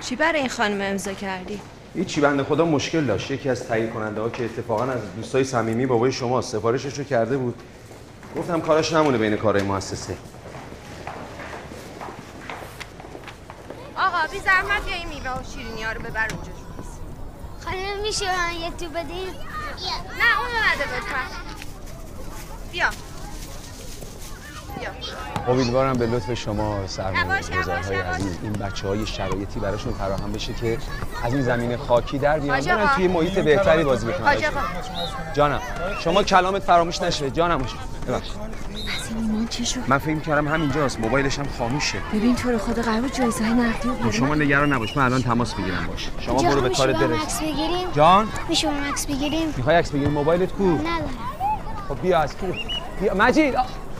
چی 0.06 0.16
برای 0.16 0.40
این 0.40 0.48
خانم 0.48 0.80
امضا 0.80 1.12
کردی؟ 1.12 1.60
هیچی 1.94 2.20
بنده 2.20 2.44
خدا 2.44 2.64
مشکل 2.64 3.04
داشت. 3.04 3.30
یکی 3.30 3.48
از 3.48 3.68
تهیه 3.68 3.86
کننده 3.86 4.20
ها 4.20 4.30
که 4.30 4.44
اتفاقا 4.44 4.84
از 4.84 5.00
دوستای 5.16 5.44
صمیمی 5.44 5.86
بابای 5.86 6.12
شما 6.12 6.42
سفارشش 6.42 6.98
رو 6.98 7.04
کرده 7.04 7.36
بود. 7.36 7.54
گفتم 8.36 8.60
کاراش 8.60 8.92
نمونه 8.92 9.18
بین 9.18 9.36
کارهای 9.36 9.66
مؤسسه. 9.66 10.16
آقا 13.96 14.26
بی 14.32 14.38
زحمت 14.38 14.88
یا 14.88 14.94
این 14.94 15.08
میوه 15.08 15.40
و 15.40 15.44
شیرینی 15.54 15.82
ها 15.82 15.92
رو 15.92 16.00
ببر 16.00 16.28
اونجا 16.34 16.52
خانم 17.64 18.02
میشه 18.02 18.24
من 18.24 18.60
یه 18.60 18.70
تو 18.70 18.88
بدین؟ 18.88 19.28
نه 20.18 20.38
اونو 20.40 20.58
نده 20.72 20.96
لطفا. 20.96 21.22
بیا. 22.72 22.90
امیدوارم 25.48 25.92
به 25.92 26.06
لطف 26.06 26.34
شما 26.34 26.86
سرمایه‌گذارهای 26.86 27.96
عزیز 27.96 28.38
این 28.42 28.52
بچه 28.52 28.88
های 28.88 29.06
شرایطی 29.06 29.60
براشون 29.60 29.92
فراهم 29.92 30.32
بشه 30.32 30.52
که 30.52 30.78
از 31.24 31.34
این 31.34 31.42
زمین 31.42 31.76
خاکی 31.76 32.18
در 32.18 32.38
بیان 32.38 32.60
برن. 32.60 32.86
توی 32.96 33.08
محیط 33.08 33.38
بهتری 33.38 33.84
بازی 33.84 34.06
بکنن. 34.06 34.36
جانم 35.34 35.60
شما 36.00 36.22
کلامت 36.22 36.62
فراموش 36.62 37.02
نشه 37.02 37.30
جانم 37.30 37.58
ببخشید. 37.58 38.36
ایمان 39.16 39.46
چی 39.48 39.66
شد؟ 39.66 39.80
من 39.88 39.98
فکر 39.98 40.18
کردم 40.18 40.48
همینجاست. 40.48 41.00
موبایلش 41.00 41.38
هم 41.38 41.46
خاموشه. 41.58 41.98
ببین 42.14 42.36
تو 42.36 42.50
رو 42.50 42.58
خدا 42.58 42.82
قرار 42.82 43.00
بود 43.00 43.12
جایزه 43.12 43.44
نقدی 43.44 43.88
رو 43.88 43.94
خب. 44.04 44.10
شما 44.10 44.34
نگران 44.34 44.72
نباش. 44.72 44.96
من 44.96 45.04
الان 45.04 45.22
تماس 45.22 45.58
می‌گیرم 45.58 45.86
باش. 45.86 46.08
شما 46.20 46.42
برو 46.42 46.60
به 46.60 46.68
کارت 46.68 46.96
هم 46.96 47.08
برس 47.08 47.22
عکس 47.22 47.40
بگیریم؟ 47.40 47.92
جان؟ 47.94 48.28
میشه 48.48 48.68
عکس 48.68 49.06
بگیریم؟ 49.06 49.54
می‌خوای 49.56 49.76
عکس 49.76 49.90
بگیری؟ 49.90 50.10
موبایلت 50.10 50.52
کو؟ 50.52 50.64
ندارم. 50.64 51.08
خب 51.88 52.00
بیا 52.02 52.18
از 52.18 52.36
کو 52.36 52.46
بیا 53.00 53.14
مجید. 53.14 53.54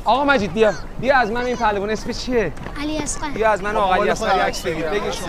آقا 0.07 0.25
مجید 0.25 0.53
بیا. 0.53 0.73
بیا 1.01 1.17
از 1.17 1.31
من 1.31 1.45
این 1.45 1.57
پهلوان 1.57 1.91
اسم 1.91 2.13
چیه؟ 2.13 2.53
علی 2.81 2.99
اسقر 2.99 3.31
بیا 3.31 3.51
از 3.51 3.63
من 3.63 3.75
و 3.75 3.79
آقا 3.79 3.95
علی 3.95 4.11
اصغر 4.11 4.41
عکس 4.41 4.63
بگیر. 4.63 4.87
بگیر 4.87 5.11
شما. 5.11 5.27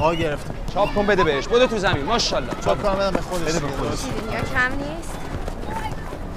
آقا 0.00 0.14
گرفتم. 0.14 0.54
چاپ 0.74 0.94
کن 0.94 1.06
بده 1.06 1.24
بهش. 1.24 1.48
بده 1.48 1.66
تو 1.66 1.78
زمین. 1.78 2.04
ماشاءالله. 2.04 2.52
چاپ 2.64 2.82
کنم 2.82 2.94
بدم 2.94 3.10
به 3.10 3.20
خودش. 3.20 3.42
بده 3.42 3.60
به 3.60 3.66
خودش. 3.66 3.98
یا 4.32 4.40
کم 4.40 4.72
نیست؟ 4.76 5.12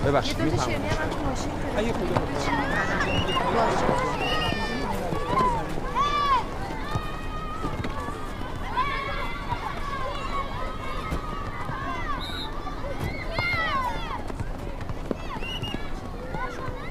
ببخشید 0.05 0.39
یه 0.39 0.45
دو 0.45 0.51
تا 0.51 0.55
می‌فهمم 0.65 0.65
شیرینی 0.65 0.89
هم 0.89 0.97
من 0.97 1.09
تو 1.09 1.17
ماشین 1.29 1.51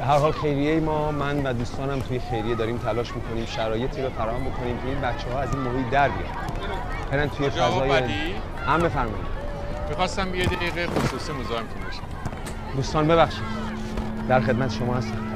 هر 0.09 0.19
حال 0.19 0.33
خیریه 0.33 0.81
ما. 0.81 1.13
من 1.13 1.47
و 1.47 1.53
دوستانم 1.53 2.01
توی 2.01 2.19
خیریه 2.31 2.55
داریم 2.55 2.79
تلاش 2.79 3.13
می‌کنیم 3.15 3.47
شرایطی 3.47 4.03
رو 4.03 4.11
فراهم 4.11 4.45
بکنیم 4.45 4.79
که 4.79 4.89
این 4.89 5.01
بچه 5.01 5.31
ها 5.33 5.41
از 5.41 5.55
این 5.55 5.63
محیط 5.63 5.91
در 5.91 6.09
بیان. 6.09 6.33
برن 7.11 7.29
توی 7.29 7.51
فضای؟ 7.51 8.03
هم 8.67 8.79
بفرمایید. 8.79 9.27
می‌خواستم 9.89 10.35
یه 10.35 10.47
دقیقه 10.47 10.87
خصوصی 10.87 11.33
مزاحمتون 11.33 11.83
بشم. 11.89 12.03
دوستان 12.77 13.09
ببخشید. 13.09 13.45
در 14.29 14.41
خدمت 14.41 14.73
شما 14.73 14.95
هستم. 14.95 15.28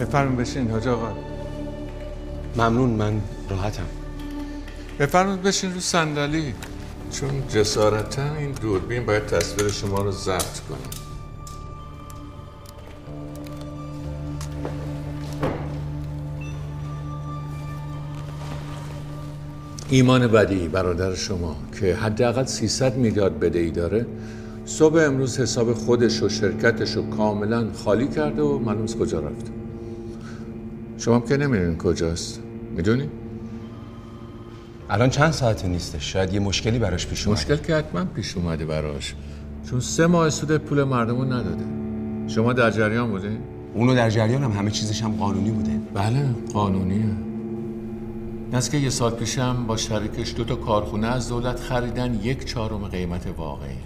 بفرمایید 0.00 0.40
بشین 0.40 0.70
حاج 0.70 0.88
آقا. 0.88 1.12
ممنون 2.56 2.90
من 2.90 3.20
راحتم. 3.50 3.86
بفرمایید 4.98 5.42
بشین 5.42 5.74
رو 5.74 5.80
صندلی. 5.80 6.54
چون 7.12 7.48
جسارتا 7.48 8.34
این 8.34 8.52
دوربین 8.52 9.06
باید 9.06 9.26
تصویر 9.26 9.68
شما 9.68 10.02
رو 10.02 10.10
ضبط 10.10 10.60
کنه. 10.68 10.78
ایمان 19.90 20.26
بدی 20.26 20.68
برادر 20.68 21.14
شما 21.14 21.56
که 21.80 21.94
حداقل 21.94 22.44
300 22.44 22.96
میلیارد 22.96 23.40
بدهی 23.40 23.70
داره 23.70 24.06
صبح 24.64 25.00
امروز 25.00 25.40
حساب 25.40 25.72
خودش 25.72 26.22
و 26.22 26.28
شرکتش 26.28 26.92
رو 26.92 27.10
کاملا 27.10 27.66
خالی 27.84 28.08
کرده 28.08 28.42
و 28.42 28.58
معلوم 28.58 28.80
نیست 28.80 28.98
کجا 28.98 29.20
رفته. 29.20 29.57
شما 30.98 31.14
هم 31.14 31.20
که 31.20 31.36
نمی‌دونین 31.36 31.78
کجاست. 31.78 32.40
می‌دونی؟ 32.76 33.08
الان 34.90 35.10
چند 35.10 35.30
ساعته 35.30 35.68
نیستش؟ 35.68 36.12
شاید 36.12 36.34
یه 36.34 36.40
مشکلی 36.40 36.78
براش 36.78 37.06
پیش 37.06 37.26
اومده. 37.26 37.40
مشکل 37.40 37.56
که 37.56 37.76
حتما 37.76 38.04
پیش 38.04 38.36
اومده 38.36 38.64
براش. 38.64 39.14
چون 39.70 39.80
سه 39.80 40.06
ماه 40.06 40.30
سود 40.30 40.56
پول 40.56 40.84
مردم 40.84 41.18
رو 41.18 41.24
نداده. 41.24 41.64
شما 42.26 42.52
در 42.52 42.70
جریان 42.70 43.10
بودین؟ 43.10 43.38
اونو 43.74 43.94
در 43.94 44.10
جریان 44.10 44.42
هم 44.42 44.52
همه 44.52 44.70
چیزش 44.70 45.02
هم 45.02 45.16
قانونی 45.16 45.50
بوده. 45.50 45.80
بله 45.94 46.26
قانونیه. 46.52 47.10
از 48.52 48.70
که 48.70 48.78
یه 48.78 48.90
سال 48.90 49.10
پیشم 49.10 49.66
با 49.66 49.76
شریکش 49.76 50.34
دو 50.36 50.44
تا 50.44 50.54
کارخونه 50.54 51.06
از 51.06 51.28
دولت 51.28 51.60
خریدن 51.60 52.14
یک 52.22 52.44
چهارم 52.44 52.88
قیمت 52.88 53.26
واقعی. 53.36 53.76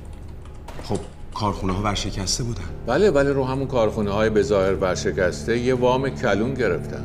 خب 0.82 0.98
کارخونه 1.34 1.72
ها 1.72 1.82
ورشکسته 1.82 2.44
بودن. 2.44 2.62
بله 2.86 3.10
بله 3.10 3.32
رو 3.32 3.44
همون 3.44 3.66
کارخونه 3.66 4.10
های 4.10 4.30
به 4.30 4.42
ظاهر 4.42 4.74
ورشکسته 4.74 5.58
یه 5.58 5.74
وام 5.74 6.08
کلون 6.08 6.54
گرفتن. 6.54 7.04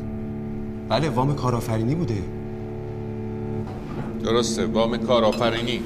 بله 0.88 1.08
وام 1.08 1.34
کارآفرینی 1.36 1.94
بوده. 1.94 2.22
درسته 4.24 4.66
وام 4.66 4.96
کارآفرینی. 4.96 5.82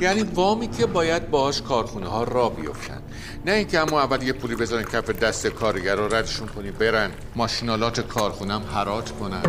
یعنی 0.00 0.22
وامی 0.22 0.68
که 0.68 0.86
باید 0.86 1.30
باهاش 1.30 1.62
کارخونه 1.62 2.06
ها 2.06 2.24
را 2.24 2.48
بیفتن. 2.48 2.98
نه 3.46 3.52
اینکه 3.52 3.80
اما 3.80 4.00
اول 4.00 4.22
یه 4.22 4.32
پولی 4.32 4.54
بذارن 4.54 4.84
کف 4.84 5.10
دست 5.10 5.46
کارگر 5.46 5.96
رو 5.96 6.14
ردشون 6.14 6.48
کنی 6.48 6.70
برن. 6.70 7.10
ماشینالات 7.36 8.00
کارخونم 8.00 8.62
حراج 8.74 9.12
کنن. 9.12 9.42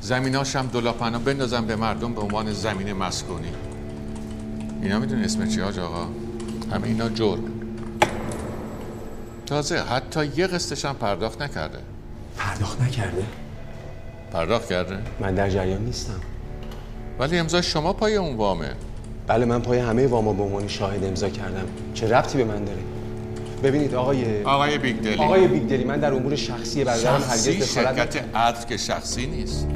زمیناش 0.00 0.56
هم 0.56 0.66
دولاپنا 0.66 1.18
بندازن 1.18 1.64
به 1.66 1.76
مردم 1.76 2.14
به 2.14 2.20
عنوان 2.20 2.52
زمین 2.52 2.92
مسکونی. 2.92 3.52
اینا 4.82 4.98
می‌دونی 4.98 5.24
اسم 5.24 5.48
چی 5.48 5.60
حاج 5.60 5.78
آقا 5.78 6.06
همه 6.72 6.86
اینا 6.86 7.08
جرم. 7.08 7.53
تازه 9.46 9.82
حتی 9.82 10.30
یه 10.36 10.46
قسطش 10.46 10.84
هم 10.84 10.94
پرداخت 10.94 11.42
نکرده. 11.42 11.78
پرداخت 12.38 12.80
نکرده؟ 12.80 13.24
پرداخت 14.32 14.68
کرده؟ 14.68 14.98
من 15.20 15.34
در 15.34 15.50
جریان 15.50 15.84
نیستم. 15.84 16.20
ولی 17.18 17.38
امضا 17.38 17.62
شما 17.62 17.92
پای 17.92 18.16
اون 18.16 18.36
وامه. 18.36 18.70
بله 19.26 19.44
من 19.44 19.62
پای 19.62 19.78
همه 19.78 20.06
واما 20.06 20.32
به 20.32 20.42
عنوان 20.42 20.68
شاهد 20.68 21.04
امضا 21.04 21.28
کردم. 21.28 21.66
چه 21.94 22.08
ربطی 22.08 22.38
به 22.38 22.44
من 22.44 22.64
داره؟ 22.64 22.82
ببینید 23.62 23.94
آقای 23.94 24.42
آقای 24.42 24.78
بیگدلی. 24.78 25.14
آقای 25.14 25.48
بیگدلی 25.48 25.84
من 25.84 26.00
در 26.00 26.14
امور 26.14 26.36
شخصی 26.36 26.84
برادرم 26.84 27.22
هرگز 27.22 27.48
دخالت 27.48 28.10
شرکت 28.10 28.36
عطف 28.36 28.66
که 28.66 28.76
شخصی 28.76 29.26
نیست. 29.26 29.66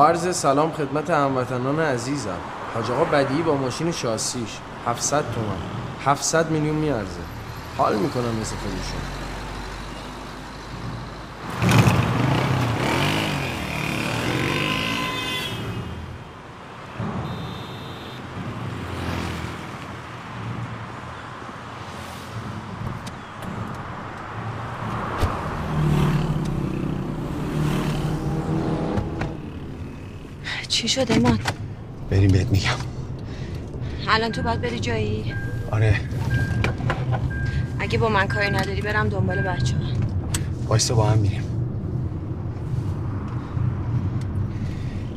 عرض 0.00 0.36
سلام 0.36 0.72
خدمت 0.72 1.10
هموطنان 1.10 1.80
عزیزم. 1.80 2.38
حاج 2.74 2.90
آقا 2.90 3.04
بدیعی 3.04 3.42
با 3.42 3.54
ماشین 3.54 3.92
شاسیش 3.92 4.58
700 4.86 5.24
تومن. 5.34 5.56
700 6.04 6.50
میلیون 6.50 6.76
میارزه. 6.76 7.20
حال 7.78 7.96
می‌کنم 7.96 8.34
مثل 8.40 8.56
خودشون. 8.56 9.21
شد 30.92 31.12
امان 31.12 31.38
بریم 32.10 32.30
بهت 32.30 32.46
میگم. 32.50 32.68
الان 34.08 34.32
تو 34.32 34.42
باید 34.42 34.60
بری 34.60 34.78
جایی. 34.78 35.34
آره. 35.70 36.00
اگه 37.78 37.98
با 37.98 38.08
من 38.08 38.28
کاری 38.28 38.50
نداری 38.50 38.80
برم 38.82 39.08
دنبال 39.08 39.42
بچه 39.42 39.76
ها 39.76 39.82
وایستا 40.66 40.94
با 40.94 41.04
هم 41.04 41.18
میریم. 41.18 41.42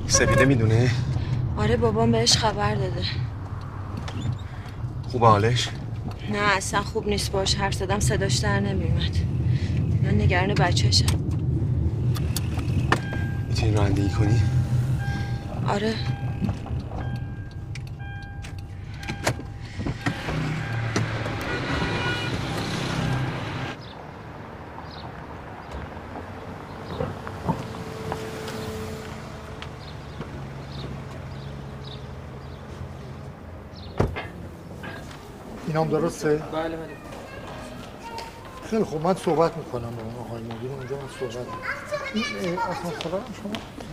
سپیده 0.07 0.45
می‌دونه؟ 0.45 0.91
آره 1.57 1.77
بابام 1.77 2.11
بهش 2.11 2.37
خبر 2.37 2.75
داده. 2.75 3.03
خوب 5.11 5.23
حالش؟ 5.25 5.69
نه 6.31 6.37
اصلا 6.57 6.81
خوب 6.81 7.07
نیست 7.07 7.31
باش 7.31 7.55
حرف 7.55 7.73
زدم 7.73 7.99
صداش 7.99 8.35
در 8.35 8.59
نمیومد 8.59 9.15
من 10.03 10.21
نگران 10.21 10.53
بچهشم. 10.53 11.05
می‌تونی 13.49 13.71
رانندگی 13.71 14.09
کنی؟ 14.09 14.41
آره. 15.67 15.93
اینام 35.67 35.87
درسته؟ 35.89 36.29
بله 36.29 36.75
بله. 36.75 36.77
خیلی 38.69 38.83
خوب 38.83 39.03
من 39.07 39.13
صحبت 39.15 39.57
می‌کنم 39.57 39.95
با 39.95 40.01
اون 40.03 40.15
آقای 40.15 40.43
مدیر 40.43 40.71
اونجا 40.71 40.95
من 40.95 41.07
صحبت 41.19 41.45
می‌کنم. 41.47 42.57
آسانسور 42.57 43.11
هم 43.11 43.25
شما؟ 43.43 43.51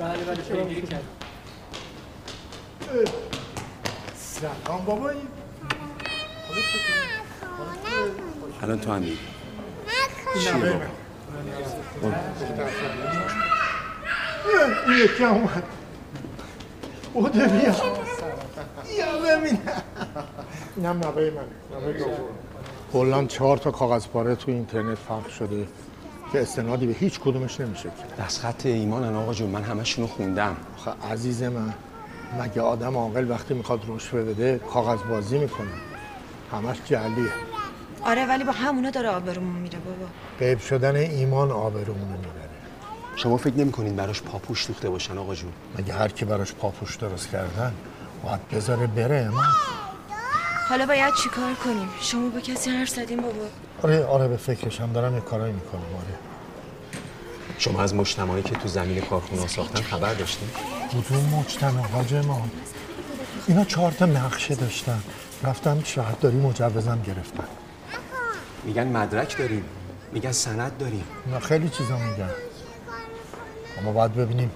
بله 0.08 0.24
بله 0.24 0.64
پیگیری 0.64 0.86
کرد 0.86 1.00
اه، 1.00 1.21
سلام 4.16 4.84
بابا. 4.84 5.10
این 5.10 5.20
الان 8.62 8.80
تو 8.80 8.92
هم 8.92 9.00
میری 9.00 9.18
چی 10.44 10.50
نه، 10.50 10.58
بابا؟ 10.58 10.84
این 14.86 15.04
یکی 15.04 15.24
هم 15.24 15.32
اومد. 15.34 15.62
بوده 17.14 17.46
بیا. 17.48 17.72
بیا 18.88 19.36
ببین 19.36 19.58
اینم 20.76 20.98
نوه 20.98 21.30
من. 21.30 21.80
نوه 21.80 21.92
دوم 21.92 22.10
کلا 22.92 23.24
چهار 23.24 23.56
تا 23.56 23.70
کاغذ 23.70 24.06
پاره 24.06 24.34
تو 24.34 24.50
اینترنت 24.50 24.98
پخش 24.98 25.32
شده 25.32 25.66
که 26.32 26.42
استنادی 26.42 26.86
به 26.86 26.92
هیچ 26.92 27.20
کدومش 27.20 27.60
نمیشه 27.60 27.90
دست 28.18 28.40
خط 28.40 28.66
ایمانن 28.66 29.14
آقا 29.14 29.34
جون 29.34 29.50
من 29.50 29.62
همشونو 29.62 30.06
خوندم. 30.06 30.56
آخه 30.76 30.90
عزیز 31.12 31.42
من. 31.42 31.74
مگه 32.38 32.62
آدم 32.62 32.96
عاقل 32.96 33.30
وقتی 33.30 33.54
می‌خواد 33.54 33.80
رشوه 33.88 34.22
بده 34.22 34.58
کاغذ 34.58 35.02
بازی 35.02 35.38
می‌کنه. 35.38 35.68
همش 36.52 36.76
جلیه 36.84 37.32
آره 38.04 38.26
ولی 38.26 38.44
با 38.44 38.52
همونا 38.52 38.90
داره 38.90 39.08
آبرومون 39.08 39.56
میره 39.56 39.78
بابا. 39.78 40.06
غیب 40.38 40.58
شدن 40.58 40.96
ایمان 40.96 41.50
آبرومونو 41.50 42.16
می‌بره 42.16 42.48
شما 43.16 43.36
فکر 43.36 43.54
نمی‌کنین 43.54 43.96
براش 43.96 44.22
پاپوش 44.22 44.66
دوخته 44.66 44.90
باشن 44.90 45.18
آقا 45.18 45.34
جون؟ 45.34 45.52
مگه 45.78 45.94
هر 45.94 46.08
کی 46.08 46.24
براش 46.24 46.52
پاپوش 46.52 46.96
درست 46.96 47.30
کردن 47.30 47.72
باید 48.24 48.48
بذاره 48.48 48.86
بره 48.86 49.16
ایمان 49.16 49.44
حالا 50.68 50.86
باید 50.86 51.14
چیکار 51.14 51.54
کنیم؟ 51.64 51.88
شما 52.00 52.28
با 52.28 52.40
کسی 52.40 52.70
حرف 52.70 52.88
زدیم 52.88 53.20
بابا. 53.20 53.44
آره 53.82 54.04
آره 54.04 54.28
به 54.28 54.36
فکرشم 54.36 54.92
دارم 54.92 55.14
یه 55.14 55.20
کارایی 55.20 55.52
می‌کنم 55.52 55.80
آره. 55.80 56.31
شما 57.58 57.82
از 57.82 57.94
مجتمعی 57.94 58.42
که 58.42 58.54
تو 58.54 58.68
زمین 58.68 59.00
کارخونه 59.00 59.46
ساختن 59.46 59.82
خبر 59.82 60.14
داشتین؟ 60.14 60.48
کدوم 60.92 61.24
مجتمع 61.24 61.80
حاج 61.80 62.14
ما. 62.14 62.48
اینا 63.46 63.64
چهار 63.64 63.92
تا 63.92 64.06
نقشه 64.06 64.54
داشتن. 64.54 65.02
رفتم 65.42 65.82
شهرداری 65.84 66.36
مجوزم 66.36 67.02
گرفتن. 67.06 67.44
میگن 68.64 68.86
مدرک 68.86 69.38
داریم. 69.38 69.64
میگن 70.12 70.32
سند 70.32 70.78
داریم. 70.78 71.04
اینا 71.26 71.40
خیلی 71.40 71.68
چیزا 71.68 71.96
میگن. 71.96 72.30
اما 73.78 73.92
باید 73.92 74.14
ببینیم 74.14 74.50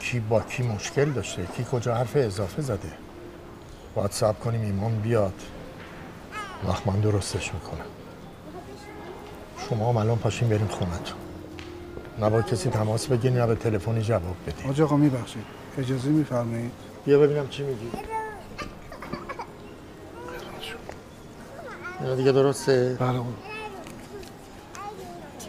کی 0.00 0.20
با 0.20 0.40
کی 0.40 0.62
مشکل 0.62 1.10
داشته 1.10 1.46
کی 1.56 1.66
کجا 1.72 1.94
حرف 1.94 2.12
اضافه 2.14 2.62
زده. 2.62 2.92
باید 3.94 4.12
صبر 4.12 4.38
کنیم 4.38 4.60
ایمان 4.60 4.94
بیاد. 5.00 5.34
وقت 6.68 6.86
من 6.86 7.00
درستش 7.00 7.54
می‌کنم. 7.54 7.86
شما 9.68 9.88
هم 9.88 9.96
الان 9.96 10.18
پاشین 10.18 10.48
بریم 10.48 10.68
خونتون. 10.68 11.19
نه 12.20 12.30
با 12.30 12.42
کسی 12.42 12.70
تماس 12.70 13.06
بگیرین 13.06 13.38
نه 13.38 13.46
به 13.46 13.54
تلفنی 13.54 14.02
جواب 14.02 14.36
بدین 14.46 14.66
حاج 14.66 14.80
آقا 14.80 14.96
میبخشید. 14.96 15.42
اجازه 15.78 16.08
میفرمایید؟ 16.08 16.72
بیا 17.04 17.18
ببینم 17.18 17.48
چی 17.48 17.62
میگی. 17.62 17.90
اینا 22.00 22.14
دیگه 22.14 22.32
درسته؟ 22.32 22.96
بله 23.00 23.20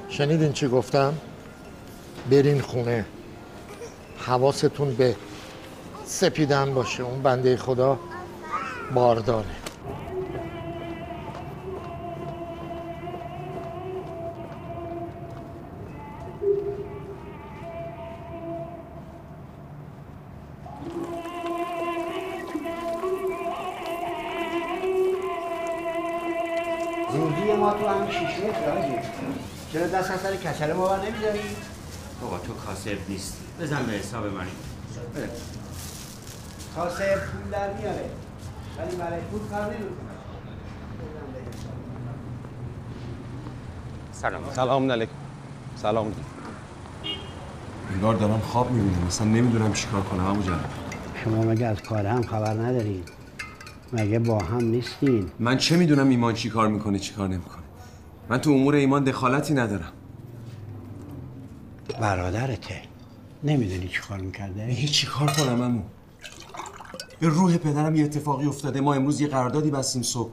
شنیدین 0.10 0.54
چی 0.54 0.68
گفتم؟ 0.68 1.14
برین 2.32 2.62
خونه. 2.62 3.06
حواستون 4.18 4.94
به 4.96 5.16
سپیدن 6.06 6.74
باشه. 6.74 7.04
اون 7.04 7.22
بنده 7.22 7.58
خدا 7.58 8.00
بارداره. 8.94 9.61
ما 30.70 30.88
بر 30.88 30.98
نمیداری؟ 30.98 31.40
بابا 32.22 32.38
تو 32.38 32.54
کاسب 32.54 32.98
نیستی. 33.10 33.38
بزن 33.62 33.86
به 33.86 33.92
حساب 33.92 34.26
من. 34.26 34.46
کاسه 36.76 37.04
پول 37.04 37.52
در 37.52 37.74
میاره. 37.74 38.10
ولی 38.78 38.96
برای 38.96 39.20
پول 39.22 39.40
کار 39.50 39.66
نمی‌کنه. 39.66 40.12
سلام. 44.12 44.42
سلام 44.54 44.92
علیکم. 44.92 45.12
سلام. 45.76 46.14
انگار 47.94 48.16
دارم 48.16 48.40
خواب 48.40 48.72
می‌بینم. 48.72 49.08
مثلا 49.08 49.28
نمی‌دونم 49.28 49.74
چیکار 49.74 50.02
کنم 50.02 50.26
ابو 50.26 50.42
جان. 50.42 50.60
شما 51.24 51.44
مگه 51.44 51.66
از 51.66 51.82
کار 51.82 52.06
هم 52.06 52.22
خبر 52.22 52.54
ندارین 52.54 53.04
مگه 53.94 54.20
با 54.20 54.40
هم 54.40 54.64
نیستین؟ 54.64 55.32
من 55.40 55.58
چه 55.58 55.78
می‌دونم 55.78 56.10
ایمان 56.10 56.34
چی 56.34 56.50
کار 56.50 56.68
می‌کنه 56.68 57.00
چی 57.00 57.14
کار 57.14 57.28
نمی‌کنه؟ 57.28 57.64
من 58.30 58.38
تو 58.38 58.52
امور 58.52 58.76
ایمان 58.76 59.04
دخالتی 59.04 59.54
ندارم. 59.54 59.92
برادرته. 62.02 62.82
نمی‌دونی 63.44 63.88
چی 63.88 64.02
کار 64.02 64.20
می‌کرده؟ 64.20 64.66
هیچ 64.66 64.92
چی 64.92 65.08
کار 65.08 65.32
کنم 65.32 65.62
امو 65.62 65.82
به 67.20 67.28
روح 67.28 67.58
پدرم 67.58 67.96
یه 67.96 68.04
اتفاقی 68.04 68.46
افتاده. 68.46 68.82
ما 68.82 68.94
امروز 68.94 69.22
یه 69.22 69.28
قراردادی 69.28 69.72
بستیم 69.72 70.02
صبح. 70.02 70.32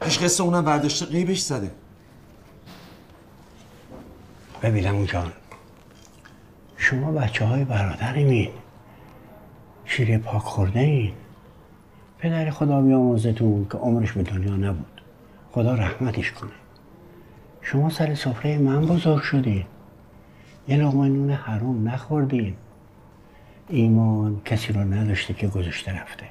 پیش 0.00 0.18
قصه 0.18 0.42
اونم 0.42 0.64
برداشته 0.64 1.06
قیبش 1.06 1.40
زده. 1.40 1.70
ببینم 4.62 4.94
اون 4.94 5.06
جان. 5.06 5.32
شما 6.76 7.12
بچه 7.12 7.44
های 7.44 7.64
برادرمین. 7.64 8.50
شیر 9.84 10.18
پاک 10.18 10.42
خورده 10.42 10.80
این 10.80 11.12
پدر 12.18 12.50
خدا 12.50 12.80
بیامرزتون 12.82 13.66
که 13.72 13.78
عمرش 13.78 14.12
به 14.12 14.22
دنیا 14.22 14.56
نبود. 14.56 15.00
خدا 15.52 15.74
رحمتش 15.74 16.32
کنه. 16.32 16.50
شما 17.62 17.90
سر 17.90 18.14
سفره 18.14 18.58
من 18.58 18.86
بزرگ 18.86 19.22
شدین. 19.22 19.64
یه 20.68 20.76
لقمه 20.76 21.08
نون 21.08 21.30
حرام 21.30 21.88
نخوردین 21.88 22.54
ایمان 23.68 24.40
کسی 24.44 24.72
رو 24.72 24.80
نداشته 24.80 25.34
که 25.34 25.48
گذاشته 25.48 25.92
رفته. 25.92 26.26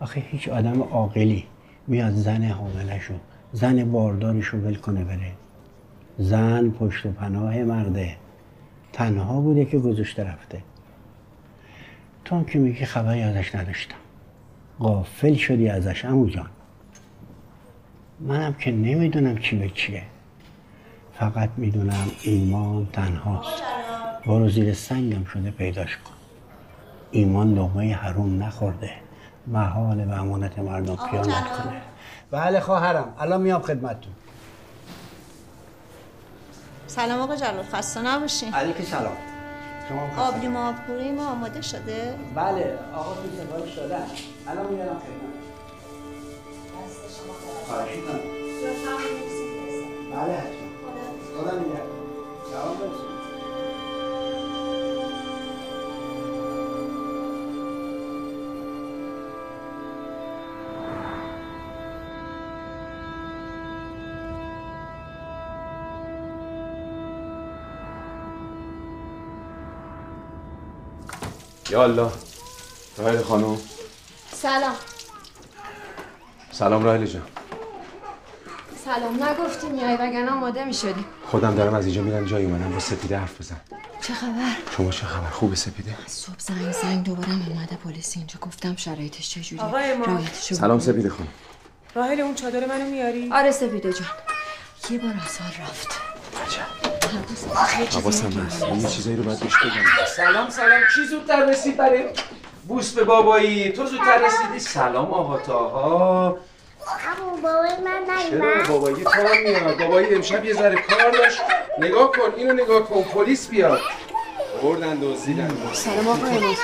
آخه 0.00 0.22
هیچ 0.30 0.48
آدم 0.48 0.82
عاقلی 0.82 1.44
میاد 1.86 2.12
زن 2.12 2.44
حاملشو 2.44 3.14
زن 3.52 3.92
باردارشو 3.92 4.58
ول 4.58 4.74
کنه 4.74 5.04
بره. 5.04 5.32
زن 6.18 6.70
پشت 6.70 7.06
و 7.06 7.12
پناه 7.12 7.62
مرده. 7.62 8.16
تنها 8.92 9.40
بوده 9.40 9.64
که 9.64 9.78
گذاشته 9.78 10.24
رفته. 10.24 10.62
تو 12.24 12.44
که 12.44 12.58
میگی 12.58 12.84
خبری 12.84 13.22
ازش 13.22 13.54
نداشتم. 13.54 13.96
غافل 14.80 15.34
شدی 15.34 15.68
ازش 15.68 16.04
امو 16.04 16.26
جان. 16.26 16.50
منم 18.20 18.52
که 18.52 18.72
نمی‌دونم 18.72 19.38
چی 19.38 19.56
به 19.56 19.68
چیه 19.68 20.02
فقط 21.20 21.50
می‌دونم 21.56 22.10
ایمان 22.22 22.88
تنهاست. 22.92 23.62
برو 24.26 24.48
زیر 24.48 24.74
سنگم 24.74 25.24
شده 25.24 25.50
پیداش 25.50 25.96
کن. 25.96 26.10
ایمان 27.10 27.54
لقمه 27.54 27.94
حروم 27.94 28.42
نخورده. 28.42 28.90
محال 29.46 30.04
به 30.04 30.12
امانت 30.12 30.58
مردم 30.58 30.96
خیانت 30.96 31.28
کنه. 31.28 31.82
بله 32.30 32.60
خواهرم 32.60 33.14
الان 33.18 33.40
میام 33.40 33.62
خدمتتون. 33.62 34.12
سلام 36.86 37.20
آقا 37.20 37.36
جلال 37.36 37.62
خسته 37.62 38.02
نباشین. 38.02 38.54
علیک 38.54 38.82
سلام. 38.82 39.16
شما 39.88 40.26
آبلی 40.26 40.46
آبپوری 40.46 41.12
ما 41.12 41.26
آماده 41.26 41.62
شده؟ 41.62 42.14
بله 42.34 42.78
آقا 42.94 43.14
تو 43.14 43.20
سفارش 43.38 43.74
دادن 43.74 44.06
الان 44.48 44.72
میارم 44.72 44.96
خدمت 44.98 45.34
خواهش 47.68 47.96
می‌کنم. 47.96 48.20
بله 50.12 50.63
خدا 51.34 51.58
نگهدار 51.58 51.86
جواب 52.52 52.78
برسون 52.78 53.14
یا 71.70 71.82
الله. 71.82 72.10
راهل 72.98 73.22
خانم. 73.22 73.58
سلام. 74.32 74.74
سلام 76.52 76.84
راهل 76.84 77.06
جان. 77.06 77.22
سلام. 78.84 79.22
نگفتی 79.22 79.68
میای 79.68 79.94
وگرنه 79.94 80.30
آماده 80.30 80.64
می‌شدی. 80.64 81.04
خودم 81.34 81.54
دارم 81.54 81.74
از 81.74 81.86
اینجا 81.86 82.02
میرم 82.02 82.24
جایی 82.24 82.46
اومدم 82.46 82.72
با 82.72 82.78
سپیده 82.78 83.18
حرف 83.18 83.40
بزن 83.40 83.56
چه 84.00 84.14
خبر؟ 84.14 84.56
شما 84.76 84.90
چه 84.90 85.06
خبر؟ 85.06 85.30
خوبه 85.30 85.56
سپیده؟ 85.56 85.94
صبح 86.06 86.34
زنگ 86.38 86.72
زنگ 86.72 87.04
دوباره 87.04 87.28
اومده 87.28 87.76
پلیس 87.84 88.16
اینجا. 88.16 88.34
گفتم 88.40 88.76
شرایطش 88.76 89.30
چجوریه؟ 89.30 89.64
آقای 89.64 89.94
ما. 89.94 90.20
سلام. 90.40 90.78
سپیده 90.80 91.08
خانم. 91.08 91.28
راهل 91.94 92.20
اون 92.20 92.34
چادر 92.34 92.66
منو 92.66 92.84
میاری؟ 92.90 93.30
آره 93.32 93.50
سپیده 93.50 93.92
جان. 93.92 94.06
یه 94.90 94.98
بار 94.98 95.14
از 95.26 95.38
حال 95.38 95.66
رفت. 95.66 95.88
حواسم 97.92 98.32
هست. 98.32 98.62
یه 98.62 98.88
چیزایی 98.88 99.16
رو 99.16 99.22
باید 99.22 99.40
بهش 99.40 99.56
بگم. 99.56 100.06
سلام 100.16 100.50
سلام. 100.50 100.80
کی 100.94 101.04
زودتر 101.04 101.46
رسید 101.50 101.76
برای 101.76 102.04
بوس 102.68 102.92
به 102.92 103.04
بابایی؟ 103.04 103.72
تو 103.72 103.86
زودتر 103.86 104.26
رسیدی؟ 104.26 104.58
سلام 104.58 105.10
آقا 105.10 105.38
تاها 105.38 106.38
امو 107.20 107.36
بابای 107.36 107.70
من 107.84 108.30
چرا؟ 108.30 108.38
نیومد 108.38 108.68
بابایی 108.68 109.04
تو 109.04 109.10
هم 109.10 109.42
میاد. 109.44 109.78
بابایی 109.78 110.14
امشب 110.14 110.44
یه 110.44 110.54
ذره 110.54 110.76
کار 110.76 111.10
داشت. 111.10 111.40
نگاه 111.78 112.12
کن 112.12 112.34
اینو 112.36 112.52
نگاه 112.52 112.88
کن. 112.88 113.02
پلیس 113.02 113.48
بیاد. 113.48 113.80
بردن 114.62 114.94
دزدیدن. 114.94 115.50
سلام 115.72 116.08
آقا. 116.08 116.26
امروز 116.26 116.56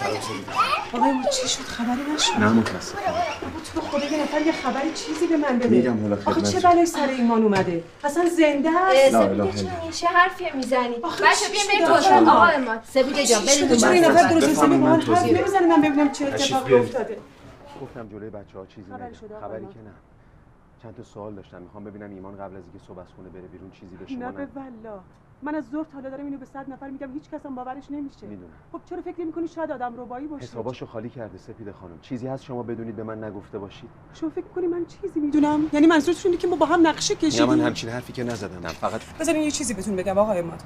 سلام 0.00 0.20
سلام 0.20 0.44
آقای 0.92 1.12
ما 1.12 1.28
چی 1.28 1.48
شد؟ 1.48 1.60
خبری 1.60 2.12
نشد. 2.14 2.32
نه 2.38 2.48
متاسفم 2.48 2.98
بابا 3.06 3.60
تو 3.74 3.80
خدا 3.80 4.16
یه 4.16 4.22
نفر 4.22 4.40
یه 4.40 4.52
خبری 4.52 4.92
چیزی 4.94 5.26
به 5.26 5.36
من 5.36 5.58
بده. 5.58 5.68
میگم 5.68 6.02
حالا 6.02 6.18
آخه 6.26 6.42
چه. 6.42 6.60
بلای 6.60 6.86
سر 6.86 7.08
ایمان 7.08 7.42
اومده؟ 7.42 7.84
اصلا 8.04 8.28
زنده 8.28 8.70
است 8.70 9.12
لا 9.14 9.20
اله 9.20 9.42
الا 9.42 9.50
چه 9.90 10.06
حرفی 10.06 10.44
می‌زنی؟ 10.54 10.80
بیاین 10.88 11.34
شده؟ 11.34 11.58
بریم؟ 11.68 11.86
تو 12.24 12.30
آقا. 12.30 12.44
اماد 12.44 12.82
سپیده 12.94 13.26
جان 13.26 13.46
چی 13.46 13.64
بریم 13.64 13.76
چرا 13.76 13.90
این. 13.90 14.04
نفر 14.04 14.28
درست 14.28 14.48
حسابی 14.48 14.76
با 14.78 14.88
حرف 14.88 15.08
نمی‌زنه 15.08 15.66
من 15.66 15.82
ببینم 15.82 16.12
چه 16.12 16.26
اتفاقی. 16.26 16.74
افتاده. 16.74 17.16
گفتم 17.82 18.08
جلوی 18.08 18.30
بچه 18.30 18.58
ها 18.58 18.66
چیزی 18.66 18.90
خبری 18.90 19.04
نگم 19.04 19.40
خبری؟ 19.40 19.66
که 19.66 19.78
نه. 19.78 19.90
چند 20.82 20.94
تا 20.94 21.02
سوال 21.02 21.34
داشتم. 21.34 21.62
می‌خوام 21.62 21.84
ببینم 21.84 22.10
ایمان 22.10 22.36
قبل 22.36 22.56
از 22.56 22.62
اینکه 22.64 22.78
صبح 22.78 22.98
از 22.98 23.06
خونه 23.16 23.28
بره 23.28 23.42
بیرون 23.42 23.70
چیزی 23.70 23.96
به 23.96 24.06
شما 24.06 24.18
نه 24.18 24.32
به 24.32 24.48
والله 24.54 25.00
من 25.42 25.54
از 25.54 25.64
زور 25.70 25.84
تا 25.84 25.92
حالا 25.92 26.10
دارم 26.10 26.24
اینو 26.24 26.38
به 26.38 26.44
صد 26.44 26.70
نفر 26.70 26.90
میگم 26.90 27.12
هیچ 27.12 27.30
کس 27.30 27.46
هم 27.46 27.54
باورش 27.54 27.90
نمیشه. 27.90 28.26
می‌دونم. 28.26 28.50
خب 28.72 28.80
چرا 28.84 29.02
فکر 29.02 29.20
نمی‌کنی 29.20 29.48
شاید 29.48 29.70
آدم 29.70 30.00
ربایی 30.00 30.26
باشه؟ 30.26 30.44
حساباشو 30.44 30.86
خالی 30.86 31.08
کرده 31.08 31.38
سپید 31.38 31.70
خانم. 31.70 31.98
چیزی 32.00 32.26
هست 32.26 32.44
شما 32.44 32.62
بدونید 32.62 32.96
به 32.96 33.02
من 33.02 33.24
نگفته 33.24 33.58
باشید؟ 33.58 33.90
شما 34.14 34.30
فکر 34.30 34.44
می‌کنی 34.44 34.66
من 34.66 34.86
چیزی 34.86 35.20
می‌دونم؟ 35.20 35.60
یعنی 35.72 35.86
منظورتون 35.86 36.30
اینه 36.30 36.36
که 36.36 36.48
ما 36.48 36.56
با 36.56 36.66
هم 36.66 36.86
نقشه 36.86 37.14
نه 37.14 37.20
من 37.20 37.28
کشیدیم 37.28 37.60
همچین 37.60 37.90
حرفی 37.90 38.12
که 38.12 38.24
نزدم. 38.24 38.66
نه 38.66 38.68
فقط 38.68 39.00
بذارین 39.20 39.42
یه 39.42 39.50
چیزی 39.50 39.74
بهتون 39.74 39.96
بگم 39.96 40.18
آقا 40.18 40.32
اماد. 40.32 40.62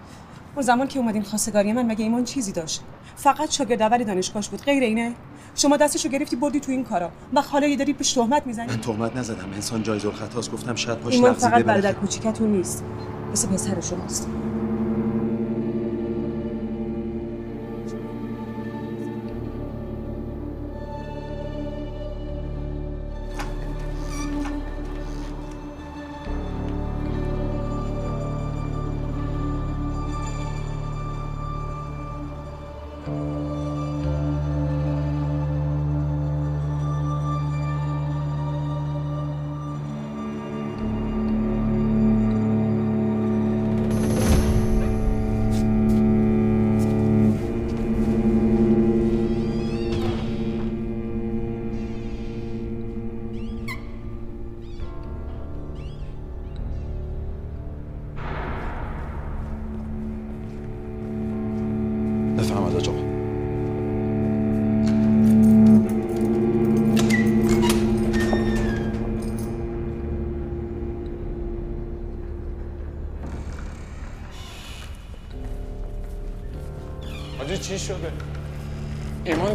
اون 0.54 0.62
زمان 0.62 0.88
که 0.88 0.98
اومدین 0.98 1.22
خواستگاری 1.22 1.72
من 1.72 1.86
مگه 1.86 2.02
ایمان 2.02 2.24
چیزی 2.24 2.52
داشت؟ 2.52 2.82
فقط 3.16 3.50
شاگرد 3.50 3.82
اول 3.82 4.04
دانشگاهش 4.04 4.48
بود 4.48 4.62
غیر 4.62 4.82
اینه؟ 4.82 5.12
شما 5.54 5.76
دستشو 5.76 6.08
گرفتی 6.08 6.36
بردی 6.36 6.60
تو 6.60 6.72
این 6.72 6.84
کارا. 6.84 7.10
و 7.34 7.40
حالا 7.40 7.66
یه 7.66 7.76
داری 7.76 7.92
پیش 7.92 8.12
تهمت 8.12 8.46
می‌زنی؟ 8.46 8.66
من 8.66 8.80
تهمت 8.80 9.16
نزدم. 9.16 9.52
انسان 9.54 9.82
جایز 9.82 10.06
الخطاست. 10.06 10.52
گفتم 10.52 10.74
شاید 10.74 10.98
پاش 10.98 11.14
ایمان 11.14 11.32
فقط. 11.32 11.64
برادر 11.64 11.92
کوچیکتون 11.92 12.50
نیست. 12.50 12.84
مثل 13.32 13.48
پسر 13.48 13.80
شماست. 13.80 14.28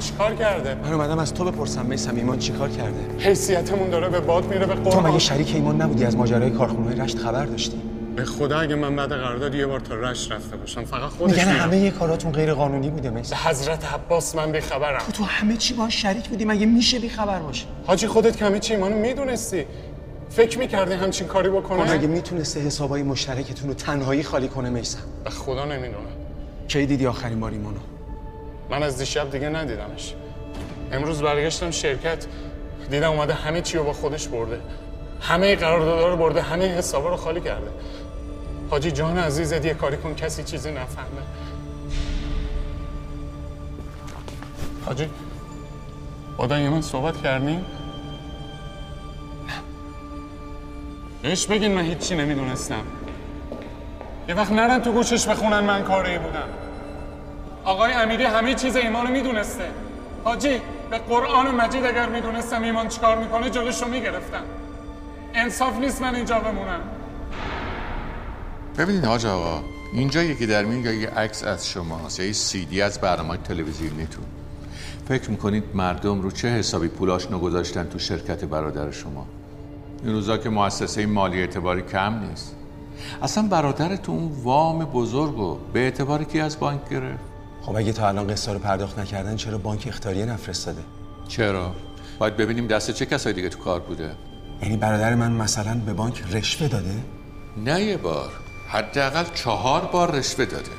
چیکار 0.08 0.36
کرده؟ 0.36 0.76
من 0.76 0.94
اومدم 0.94 1.20
از 1.20 1.34
تو 1.34 1.44
بپرسم 1.52 1.86
میسم 1.86 2.16
ایمان 2.16 2.40
چیکار 2.40 2.70
کرده؟ 2.70 3.00
حیثیتمون 3.20 3.90
داره 3.90 4.10
به 4.10 4.20
باد 4.20 4.46
میره 4.46 4.66
به 4.66 4.76
تو 4.76 4.82
قرآن 4.82 5.12
مگه 5.12 5.20
شریک 5.20 5.56
ایمان 5.56 5.82
نبودی؟ 5.82 6.06
از 6.06 6.18
ماجرای 6.18 6.52
کارخونه 6.52 7.04
رشت 7.04 7.18
خبر 7.18 7.46
داشتی. 7.46 7.82
به 8.16 8.26
خدا 8.26 8.60
اگه 8.60 8.76
من 8.76 8.96
بعد 8.96 9.10
قرارداد 9.10 9.56
یه 9.56 9.66
بار 9.66 9.80
تا 9.80 9.96
رشت 9.96 10.32
رفته 10.32 10.58
باشم 10.58 10.86
فقط 10.86 11.10
خودش 11.10 11.38
میگن. 11.38 11.52
همه 11.52 11.92
کاراتون 11.92 12.32
غیر 12.32 12.54
قانونی 12.54 12.90
بوده 12.90 13.10
میسم 13.10 13.30
به 13.30 13.50
حضرت 13.50 13.94
عباس 13.94 14.36
من 14.36 14.52
بیخبرم 14.52 15.02
تو 15.14 15.24
همه 15.24 15.58
چی 15.58 15.74
باش 15.74 16.02
شریک 16.02 16.30
بودی 16.30 16.46
مگه 16.46 16.66
میشه 16.66 17.00
بی 17.00 17.10
خبر 17.10 17.40
باشی 17.40 17.66
حاجی 17.86 18.08
خودت 18.08 18.38
کمی 18.38 18.60
چی 18.60 18.74
ایمانو 18.74 18.98
می‌دونستی. 18.98 19.66
فکر 20.30 20.60
می‌کردی 20.60 20.94
همچین 20.94 21.28
کاری 21.28 21.50
خب 21.50 21.58
بکنه 21.58 21.94
مگه 21.94 22.08
می‌تونسته 22.08 22.60
حسابای 22.60 23.04
مشترکتون 23.04 23.68
رو 23.68 23.74
تنهایی 23.74 24.24
خالی 24.24 24.48
کنه 24.48 24.70
میسم 24.70 25.00
به 25.24 25.30
خدا 25.30 25.66
نمی‌دونم. 25.66 26.06
کی 26.68 26.86
دیدی 26.86 27.08
آخرین 27.08 27.40
بار 27.40 27.52
ایمانو؟ 27.52 27.80
من 28.70 28.84
از 28.84 28.98
دیشب 28.98 29.32
دیگه 29.32 29.50
ندیدمش. 29.50 30.14
امروز 30.92 31.22
برگشتم 31.22 31.72
شرکت. 31.72 32.26
دیدم 32.90 33.12
اومده 33.12 33.34
همه 33.34 33.62
چی 33.62 33.78
رو 33.78 33.84
با 33.84 33.94
خودش 33.94 34.28
برده. 34.28 34.62
همه 35.22 35.56
قراردادها 35.56 36.08
رو 36.08 36.18
برده 36.18 36.42
همه 36.42 36.66
حسابا 36.66 37.10
رو 37.10 37.18
خالی 37.18 37.42
کرده. 37.42 37.68
حاجی 38.70 38.92
جان 38.92 39.18
عزیزت 39.18 39.66
یه 39.66 39.74
کاری 39.74 39.98
کن 39.98 40.16
کسی 40.16 40.44
چیزی 40.44 40.72
نفهمه. 40.72 41.08
حاجی 44.86 45.10
با 46.38 46.48
من 46.48 46.82
صحبت 46.82 47.22
کردیم؟ 47.24 47.66
بهش 51.22 51.46
بگین 51.46 51.72
من 51.72 51.82
هیچی 51.82 52.16
نمی‌دونستم. 52.16 52.84
یه 54.30 54.36
وقت 54.36 54.52
نرن 54.52 54.82
تو 54.82 54.92
گوشش 54.92 55.28
بخونن 55.28 55.60
من 55.60 55.84
کاری 55.84 56.18
بودم. 56.18 56.67
آقای 57.68 57.94
امیری 57.94 58.24
همه 58.24 58.54
چیز 58.54 58.76
ایمانو 58.76 59.10
می‌دونسته. 59.10 59.64
حاجی 60.24 60.62
به 60.90 60.98
قرآن 60.98 61.56
مجید 61.56 61.86
اگر 61.86 62.10
می‌دونستم 62.10 62.64
ایمان 62.64 62.88
چیکار 62.88 63.18
می‌کنه 63.18 63.50
جلوشو 63.50 63.88
می‌گرفتم. 63.88 64.44
انصاف 65.34 65.80
نیست 65.80 66.02
من 66.02 66.16
اینجا 66.16 66.40
بمونم. 66.40 66.80
ببینید 68.78 69.06
حاج 69.06 69.26
آقا 69.26 69.62
اینجا 69.94 70.24
یکی 70.24 70.46
در 70.46 70.66
یا 70.66 70.94
یه 70.94 71.10
عکس 71.10 71.44
از 71.44 71.68
شماست. 71.68 72.20
یا 72.20 72.26
یه 72.26 72.32
سیدی 72.32 72.82
از 72.82 73.02
برنامه 73.02 73.38
تلویزیونیتون 73.38 74.26
فکر 75.08 75.30
می‌کنید 75.30 75.64
مردم 75.74 76.22
رو 76.22 76.32
چه 76.32 76.48
حسابی 76.48 76.88
پول 76.88 77.10
آشنا 77.10 77.40
گذاشتن 77.40 77.84
تو 77.84 78.00
شرکت 78.00 78.46
برادر 78.46 78.92
شما؟ 78.92 79.26
این 80.04 80.14
روزا 80.14 80.38
که 80.38 80.50
مؤسسه 80.50 81.06
مالی 81.06 81.40
اعتباری 81.40 81.82
کم 81.82 82.20
نیست. 82.20 82.56
اصلا 83.22 83.48
برادرتون 83.48 84.32
وام 84.44 84.86
بزرگ 84.86 85.40
و 85.40 85.58
به 85.74 85.80
اعتباری 85.80 86.26
کی 86.26 86.40
از 86.40 86.60
بانک 86.60 86.90
گرفت؟ 86.90 87.37
خب 87.68 87.76
اگه 87.76 87.94
تا 87.94 88.08
الان 88.08 88.28
قسطا 88.28 88.54
رو 88.54 88.60
پرداخت 88.60 89.00
نکردن 89.00 89.36
چرا 89.36 89.58
بانک 89.58 89.86
اختاریه 89.88 90.26
نفرستاده؟ 90.26 90.82
چرا؟ 91.28 91.76
باید 92.20 92.38
ببینیم 92.38 92.68
دست 92.68 92.92
چه 92.92 93.06
کسایی 93.06 93.36
دیگه 93.36 93.50
تو 93.50 93.60
کار 93.60 93.80
بوده. 93.80 94.16
یعنی 94.62 94.78
برادر 94.78 95.16
من 95.16 95.32
مثلا 95.32 95.76
به 95.86 95.94
بانک 95.94 96.24
رشوه 96.32 96.68
داده؟ 96.68 97.04
نه 97.58 97.82
یه 97.82 97.98
بار. 97.98 98.32
حداقل 98.70 99.24
چهار 99.34 99.86
بار 99.86 100.12
رشوه 100.12 100.46
داده. 100.46 100.72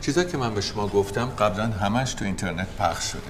چیزایی 0.00 0.28
که 0.28 0.36
من 0.38 0.54
به 0.54 0.60
شما 0.60 0.86
گفتم 0.86 1.26
قبلا 1.26 1.66
همش 1.66 2.14
تو 2.14 2.24
اینترنت 2.24 2.68
پخش 2.78 3.04
شده. 3.04 3.20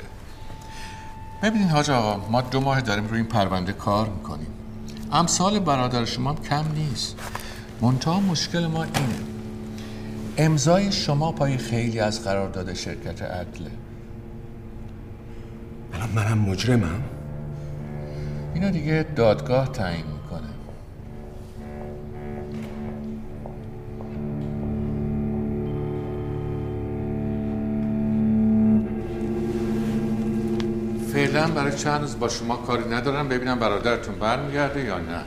ببینید 1.43 1.69
حاج 1.69 1.91
آقا 1.91 2.29
ما 2.31 2.41
دو 2.41 2.61
ماه 2.61 2.81
داریم 2.81 3.07
روی 3.07 3.19
این 3.19 3.29
پرونده 3.29 3.73
کار 3.73 4.09
می‌کنیم. 4.09 4.49
امثال 5.13 5.59
برادر 5.59 6.05
شما 6.05 6.31
هم 6.31 6.43
کم 6.43 6.65
نیست. 6.75 7.17
منتها 7.81 8.21
مشکل 8.21 8.67
ما 8.67 8.83
اینه. 8.85 9.38
امضای 10.41 10.93
شما 10.93 11.33
پای 11.33 11.57
خیلی 11.57 12.01
از 12.01 12.25
قرارداد 12.25 12.75
شرکت 12.75 13.23
عدله. 13.23 13.71
الان 15.93 16.09
منم 16.15 16.39
مجرمم. 16.39 17.03
اینو 18.55 18.71
دیگه 18.71 19.07
دادگاه 19.17 19.73
تعیین 19.73 20.05
می‌کنه. 20.07 20.49
فعلا 31.13 31.47
برای 31.47 31.77
چند 31.79 32.01
روز 32.01 32.19
با 32.19 32.29
شما 32.29 32.57
کاری 32.57 32.89
ندارم 32.89 33.29
ببینم 33.29 33.59
برادرتون 33.59 34.15
برمیگرده 34.15 34.85
یا 34.85 34.99
نه. 34.99 35.21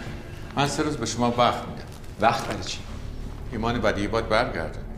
من 0.55 0.67
سه 0.67 0.83
روز 0.83 0.97
به 0.97 1.05
شما 1.05 1.33
وقت 1.37 1.67
میدم. 1.67 1.83
وقت 2.21 2.47
برای 2.47 2.63
چی؟ 2.63 2.79
ایمان 3.51 3.81
بدی 3.81 4.07
باید 4.07 4.29
برگرده 4.29 4.90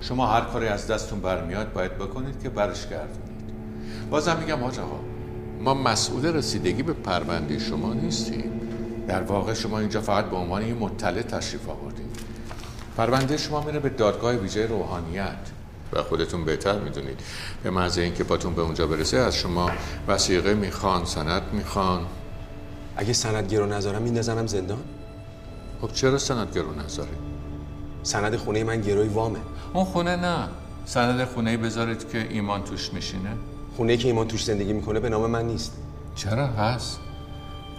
شما 0.00 0.26
هر 0.26 0.40
کاری 0.40 0.66
از 0.66 0.86
دستتون 0.86 1.20
برمیاد 1.20 1.72
باید 1.72 1.98
بکنید 1.98 2.42
که 2.42 2.48
برش 2.48 2.88
گردونید 2.88 3.46
بازم 4.10 4.36
میگم 4.36 4.60
حاج 4.64 4.78
آقا 4.78 5.00
ما 5.60 5.74
مسئول 5.74 6.26
رسیدگی 6.26 6.82
به 6.82 6.92
پرونده 6.92 7.58
شما 7.58 7.94
نیستیم. 7.94 8.60
در 9.08 9.22
واقع 9.22 9.54
شما 9.54 9.78
اینجا 9.78 10.00
فقط 10.00 10.24
به 10.24 10.36
عنوان 10.36 10.68
یه 10.68 10.74
مطلع 10.74 11.22
تشریف 11.22 11.68
آوردید 11.68 12.06
پرونده 12.96 13.36
شما 13.36 13.60
میره 13.60 13.78
به 13.78 13.88
دادگاه 13.88 14.34
ویژه 14.34 14.66
روحانیت. 14.66 15.36
و 15.92 16.02
خودتون 16.02 16.44
بهتر 16.44 16.78
می‌دونید. 16.78 17.20
به 17.62 17.70
محض 17.70 17.98
اینکه 17.98 18.24
پاتون 18.24 18.54
به 18.54 18.62
اونجا 18.62 18.86
برسه 18.86 19.16
از 19.16 19.36
شما 19.36 19.70
وسیقه 20.08 20.54
می‌خوان 20.54 21.04
سند 21.04 21.42
می‌خوان. 21.52 22.06
اگه 22.96 23.12
سند 23.12 23.52
گرو 23.52 23.66
نذارم 23.66 24.02
میندازنم 24.02 24.46
زندان؟ 24.46 24.78
خب 25.80 25.92
چرا 25.92 26.18
سند 26.18 26.54
گرو 26.54 26.72
نذاری 26.72 27.10
سند 28.06 28.36
خونه 28.36 28.64
من 28.64 28.80
گروی 28.80 29.08
وامه. 29.08 29.38
اون 29.72 29.84
خونه 29.84 30.16
نه. 30.16 30.48
سند 30.84 31.24
خونه 31.24 31.56
بذارید 31.56 32.08
که 32.08 32.26
ایمان 32.30 32.64
توش 32.64 32.92
میشینه. 32.92 33.30
خونه 33.76 33.96
که 33.96 34.08
ایمان 34.08 34.28
توش 34.28 34.44
زندگی 34.44 34.72
می‌کنه 34.72 35.00
به 35.00 35.08
نام 35.08 35.30
من 35.30 35.44
نیست. 35.44 35.72
چرا 36.14 36.46
هست 36.46 37.00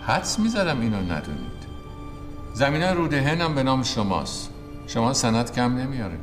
حدس 0.08 0.40
می‌ذارم 0.40 0.82
اینو 0.82 0.98
ندونید. 0.98 1.58
زمینه 2.54 2.94
رودهن 2.94 3.42
هم 3.42 3.56
به 3.56 3.64
نام 3.64 3.84
شماست. 3.84 4.50
شما 4.88 5.14
سند 5.14 5.54
کم 5.54 5.76
نمیارید 5.76 6.20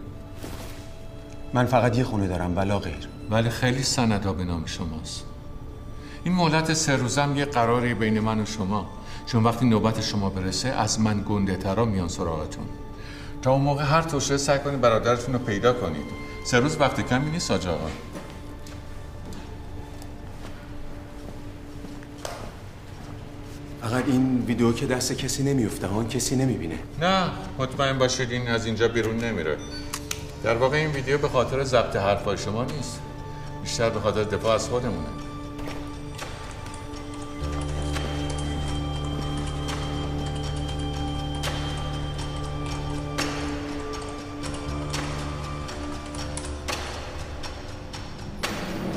من 1.54 1.66
فقط 1.66 1.98
یه 1.98 2.04
خونه 2.04 2.28
دارم 2.28 2.56
ولا 2.56 2.78
غیر. 2.78 3.08
ولی 3.30 3.50
خیلی 3.50 3.82
سندها 3.82 4.32
به 4.32 4.44
نام 4.44 4.66
شماست. 4.66 5.24
این 6.24 6.34
مهلت 6.34 6.74
سه 6.74 6.96
روزم 6.96 7.36
یه 7.36 7.44
قراری 7.44 7.94
بین 7.94 8.20
من 8.20 8.40
و 8.40 8.46
شما. 8.46 8.86
چون 9.26 9.44
وقتی 9.44 9.66
نوبت 9.66 10.00
شما 10.00 10.30
برسه 10.30 10.68
از 10.68 11.00
من 11.00 11.24
گنده 11.28 11.56
ترا 11.56 11.84
میان 11.84 12.08
سراغتون. 12.08 12.64
تا 13.44 13.52
اون 13.52 13.60
موقع 13.60 13.84
هر 13.84 14.02
توشه 14.02 14.36
سعی 14.36 14.58
کنید 14.58 14.80
برادرتون 14.80 15.34
رو 15.34 15.38
پیدا 15.38 15.72
کنید. 15.72 16.06
سه 16.44 16.60
روز 16.60 16.76
وقت 16.80 17.00
کمی 17.00 17.30
نیست 17.30 17.50
آجا. 17.50 17.72
آقا 17.72 17.88
فقط 23.82 24.04
این 24.06 24.44
ویدیو 24.46 24.72
که 24.72 24.86
دست 24.86 25.12
کسی 25.12 25.42
نمیفته 25.42 25.86
ها 25.86 26.04
کسی 26.04 26.36
نمی‌بینه. 26.36 26.78
نه 27.00 27.30
مطمئن 27.58 27.98
باشید 27.98 28.32
این 28.32 28.48
از 28.48 28.66
اینجا 28.66 28.88
بیرون 28.88 29.16
نمیره. 29.16 29.56
در 30.44 30.56
واقع 30.56 30.76
این 30.76 30.90
ویدیو 30.90 31.18
به 31.18 31.28
خاطر 31.28 31.64
ضبط 31.64 31.96
حرفای 31.96 32.38
شما 32.38 32.64
نیست. 32.64 33.00
بیشتر 33.62 33.90
به 33.90 34.00
خاطر 34.00 34.24
دفاع 34.24 34.54
از 34.54 34.68
خودمونه. 34.68 35.23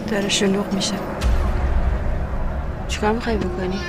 داره 0.08 0.30
شلوغ 0.30 0.74
میشه 0.74 0.96
چیکار 2.88 3.12
می‌خوای 3.12 3.38
بکنی؟ 3.38 3.80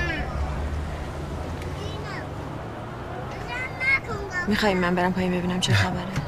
می‌خوای 4.46 4.74
من 4.74 4.94
برم 4.94 5.12
پایین 5.12 5.32
ببینم 5.32 5.60
چه 5.60 5.72
خبره؟ 5.72 6.27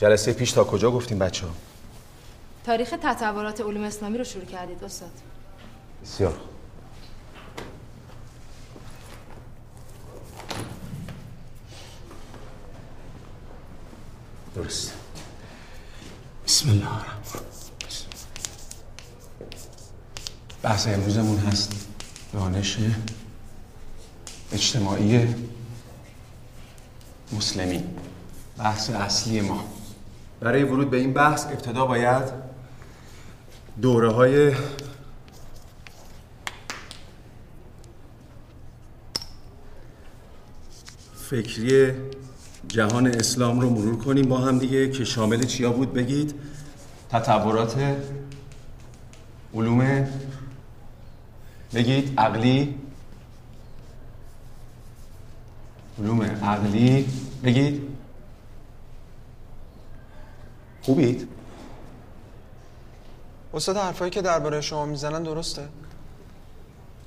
جلسه 0.00 0.32
پیش 0.32 0.52
تا 0.52 0.64
کجا 0.64 0.90
گفتیم 0.90 1.18
بچه 1.18 1.46
ها؟ 1.46 1.52
تاریخ 2.66 2.94
تطورات 3.02 3.60
علوم 3.60 3.84
اسلامی 3.84 4.18
رو 4.18 4.24
شروع 4.24 4.44
کردید 4.44 4.84
استاد. 4.84 5.10
بسیار. 6.04 6.34
درست. 14.54 14.92
بسم 16.46 16.70
الله 16.70 16.94
الرحمن 16.94 17.40
بحث 20.62 20.88
امروزمون 20.88 21.38
هست 21.38 21.86
دانش 22.32 22.78
اجتماعی 24.52 25.34
مسلمین. 27.32 27.98
بحث 28.58 28.90
اصلی 28.90 29.40
ما. 29.40 29.79
برای 30.40 30.62
ورود 30.64 30.90
به 30.90 30.96
این 30.96 31.12
بحث 31.12 31.46
ابتدا 31.46 31.86
باید 31.86 32.22
دوره 33.82 34.10
های 34.10 34.52
فکری 41.14 41.92
جهان 42.68 43.06
اسلام 43.06 43.60
رو 43.60 43.70
مرور 43.70 43.96
کنیم 43.98 44.28
با 44.28 44.38
هم 44.38 44.58
دیگه 44.58 44.90
که 44.90 45.04
شامل 45.04 45.44
چیا 45.44 45.72
بود 45.72 45.92
بگید. 45.92 46.34
تطورات 47.10 47.96
علوم 49.54 50.06
بگید 51.74 52.20
عقلی. 52.20 52.74
علوم 55.98 56.22
عقلی 56.22 57.06
بگید. 57.44 57.89
خوبید؟ 60.82 61.28
استاد 63.54 63.76
حرفایی 63.76 64.10
که 64.10 64.22
درباره 64.22 64.60
شما 64.60 64.86
می‌زنن 64.86 65.22
درسته؟ 65.22 65.68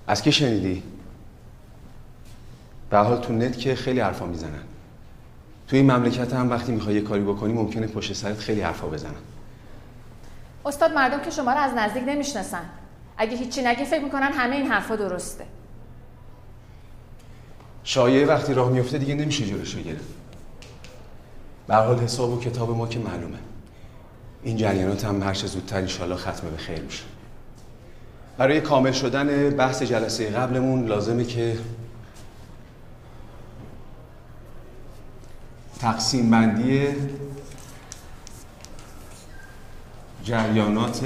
از 0.07 0.21
کی 0.21 0.31
شنیدی؟ 0.31 0.83
به 2.89 2.97
حال 2.97 3.21
تو 3.21 3.33
نت 3.33 3.59
که 3.59 3.75
خیلی 3.75 3.99
حرفا 3.99 4.25
می‌زنن. 4.25 4.63
تو 5.67 5.75
این 5.75 5.91
مملکت 5.91 6.33
هم 6.33 6.49
وقتی 6.49 6.71
می‌خوای 6.71 6.95
یه 6.95 7.01
کاری 7.01 7.23
بکنی 7.23 7.53
ممکنه 7.53 7.87
پشت 7.87 8.13
سرت 8.13 8.39
خیلی 8.39 8.61
حرفا 8.61 8.87
بزنن. 8.87 9.11
استاد 10.65 10.91
مردم 10.91 11.21
که 11.21 11.29
شما 11.29 11.51
رو 11.51 11.59
از 11.59 11.71
نزدیک 11.73 12.03
نمی‌شناسن. 12.07 12.69
اگه 13.17 13.37
هیچی 13.37 13.61
نگی 13.61 13.85
فکر 13.85 14.03
می‌کنن 14.03 14.31
همه 14.31 14.55
این 14.55 14.67
حرفا 14.67 14.95
درسته. 14.95 15.45
شایعه 17.83 18.25
وقتی 18.25 18.53
راه 18.53 18.69
میفته 18.69 18.97
دیگه 18.97 19.15
نمیشه 19.15 19.45
جلوشو 19.45 19.79
گرفت. 19.79 20.13
به 21.67 21.73
هر 21.73 21.85
حال 21.85 21.99
حساب 21.99 22.29
و 22.29 22.39
کتاب 22.39 22.69
ما 22.69 22.87
که 22.87 22.99
معلومه. 22.99 23.37
این 24.43 24.57
جریانات 24.57 25.05
هم 25.05 25.23
هرچه 25.23 25.47
زودتر 25.47 25.77
انشالله 25.77 26.15
ختمه 26.15 26.49
به 26.49 26.57
خیر 26.57 26.81
میشه. 26.81 27.03
برای 28.37 28.61
کامل 28.61 28.91
شدن 28.91 29.49
بحث 29.49 29.83
جلسه 29.83 30.29
قبلمون 30.29 30.85
لازمه 30.85 31.23
که 31.25 31.57
تقسیم 35.79 36.29
بندی 36.29 36.87
جریانات 40.23 41.05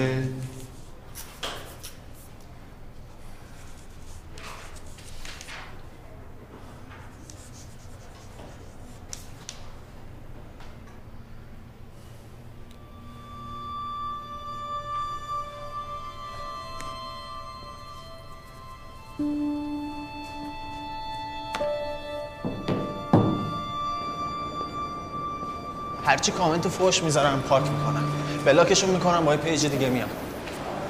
هرچی 26.06 26.32
کامنت 26.32 26.68
فوش 26.68 27.04
می‌ذارم 27.04 27.42
پاک 27.42 27.62
می‌کنم. 27.62 28.04
block 28.46 28.70
شون 28.70 28.90
می‌کنم 28.90 29.26
با 29.26 29.38
page 29.38 29.66
دیگه 29.66 29.90
میام. 29.90 30.10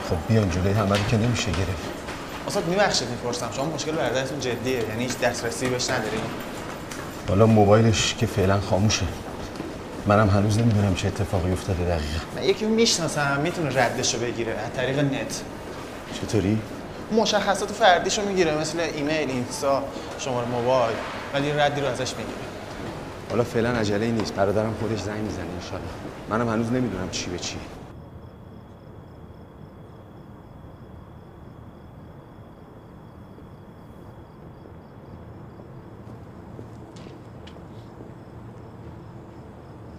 خب 0.10 0.16
بیا 0.28 0.42
اینجوری 0.42 0.72
همه 0.72 0.98
که 1.10 1.18
نمیشه 1.18 1.52
گرفت. 1.52 1.84
اصلاً 2.48 2.64
میبخشید 2.64 3.10
می‌پرسم. 3.10 3.50
شما 3.56 3.66
مشکل 3.66 3.92
برادرتون 3.92 4.40
جدیه 4.40 4.84
یعنی 4.90 5.04
هیچ 5.04 5.20
دسترسی 5.20 5.70
بهش 5.70 5.90
نداری 5.90 6.18
حالا 7.30 7.46
موبایلش 7.46 8.16
که 8.16 8.26
فعلا 8.26 8.60
خاموشه. 8.62 9.06
منم 10.08 10.30
هنوز 10.30 10.60
نمی‌دونم 10.60 10.96
چه 10.96 11.08
اتفاقی 11.08 11.52
افتاده 11.52 11.84
دقیقا. 11.84 12.20
من 12.36 12.44
یکی 12.44 12.66
می‌شناسم 12.66 13.40
می‌تونه 13.44 13.84
ردش 13.84 14.14
رو 14.14 14.22
بگیره. 14.22 14.52
از 14.52 14.74
طریق 14.76 15.00
نت. 15.00 15.42
چطوری؟ 16.22 16.60
مشخصات 17.12 17.72
فردیشو 17.72 18.22
می‌گیره 18.22 18.58
مثل 18.58 18.80
ایمیل 18.80 19.30
اینستا 19.30 19.84
شماره 20.20 20.48
موبایل 20.48 20.96
ولی 21.34 21.52
ردی 21.52 21.82
رو 21.82 21.88
ازش 21.88 22.14
می‌گیره. 22.16 22.38
حالا 23.30 23.44
فعلا 23.44 23.70
عجله 23.70 24.12
نیست. 24.12 24.34
برادرم 24.34 24.76
خودش 24.82 25.00
زنگ 25.00 25.22
می‌زنه 25.22 25.46
انشالله. 25.62 25.88
منم 26.30 26.50
هنوز 26.50 26.72
نمی‌دونم 26.72 27.10
چی 27.10 27.30
به 27.30 27.40
چیه 27.40 27.60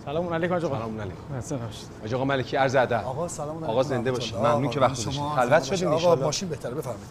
سلام 0.05 0.28
علیکم 0.39 0.55
آقا 0.55 0.69
سلام 0.69 1.01
علیکم 1.01 1.35
حسن 1.39 1.57
باشید 1.57 2.15
آقا 2.15 2.25
ملکی 2.25 2.57
عرض 2.57 2.77
ادب. 2.77 3.03
آقا 3.07 3.29
سلام 3.29 3.57
علیکم. 3.57 3.71
آقا 3.71 3.83
زنده 3.83 4.13
باشید. 4.13 4.35
آقا، 4.35 4.55
ممنون 4.55 4.71
که 4.71 4.81
وقت 4.81 5.01
شما 5.01 5.37
خلوت. 5.37 5.65
شدیم 5.65 5.89
آقا 5.89 6.15
ماشین 6.15 6.49
بهتره 6.49 6.75
بفرمایید. 6.75 7.07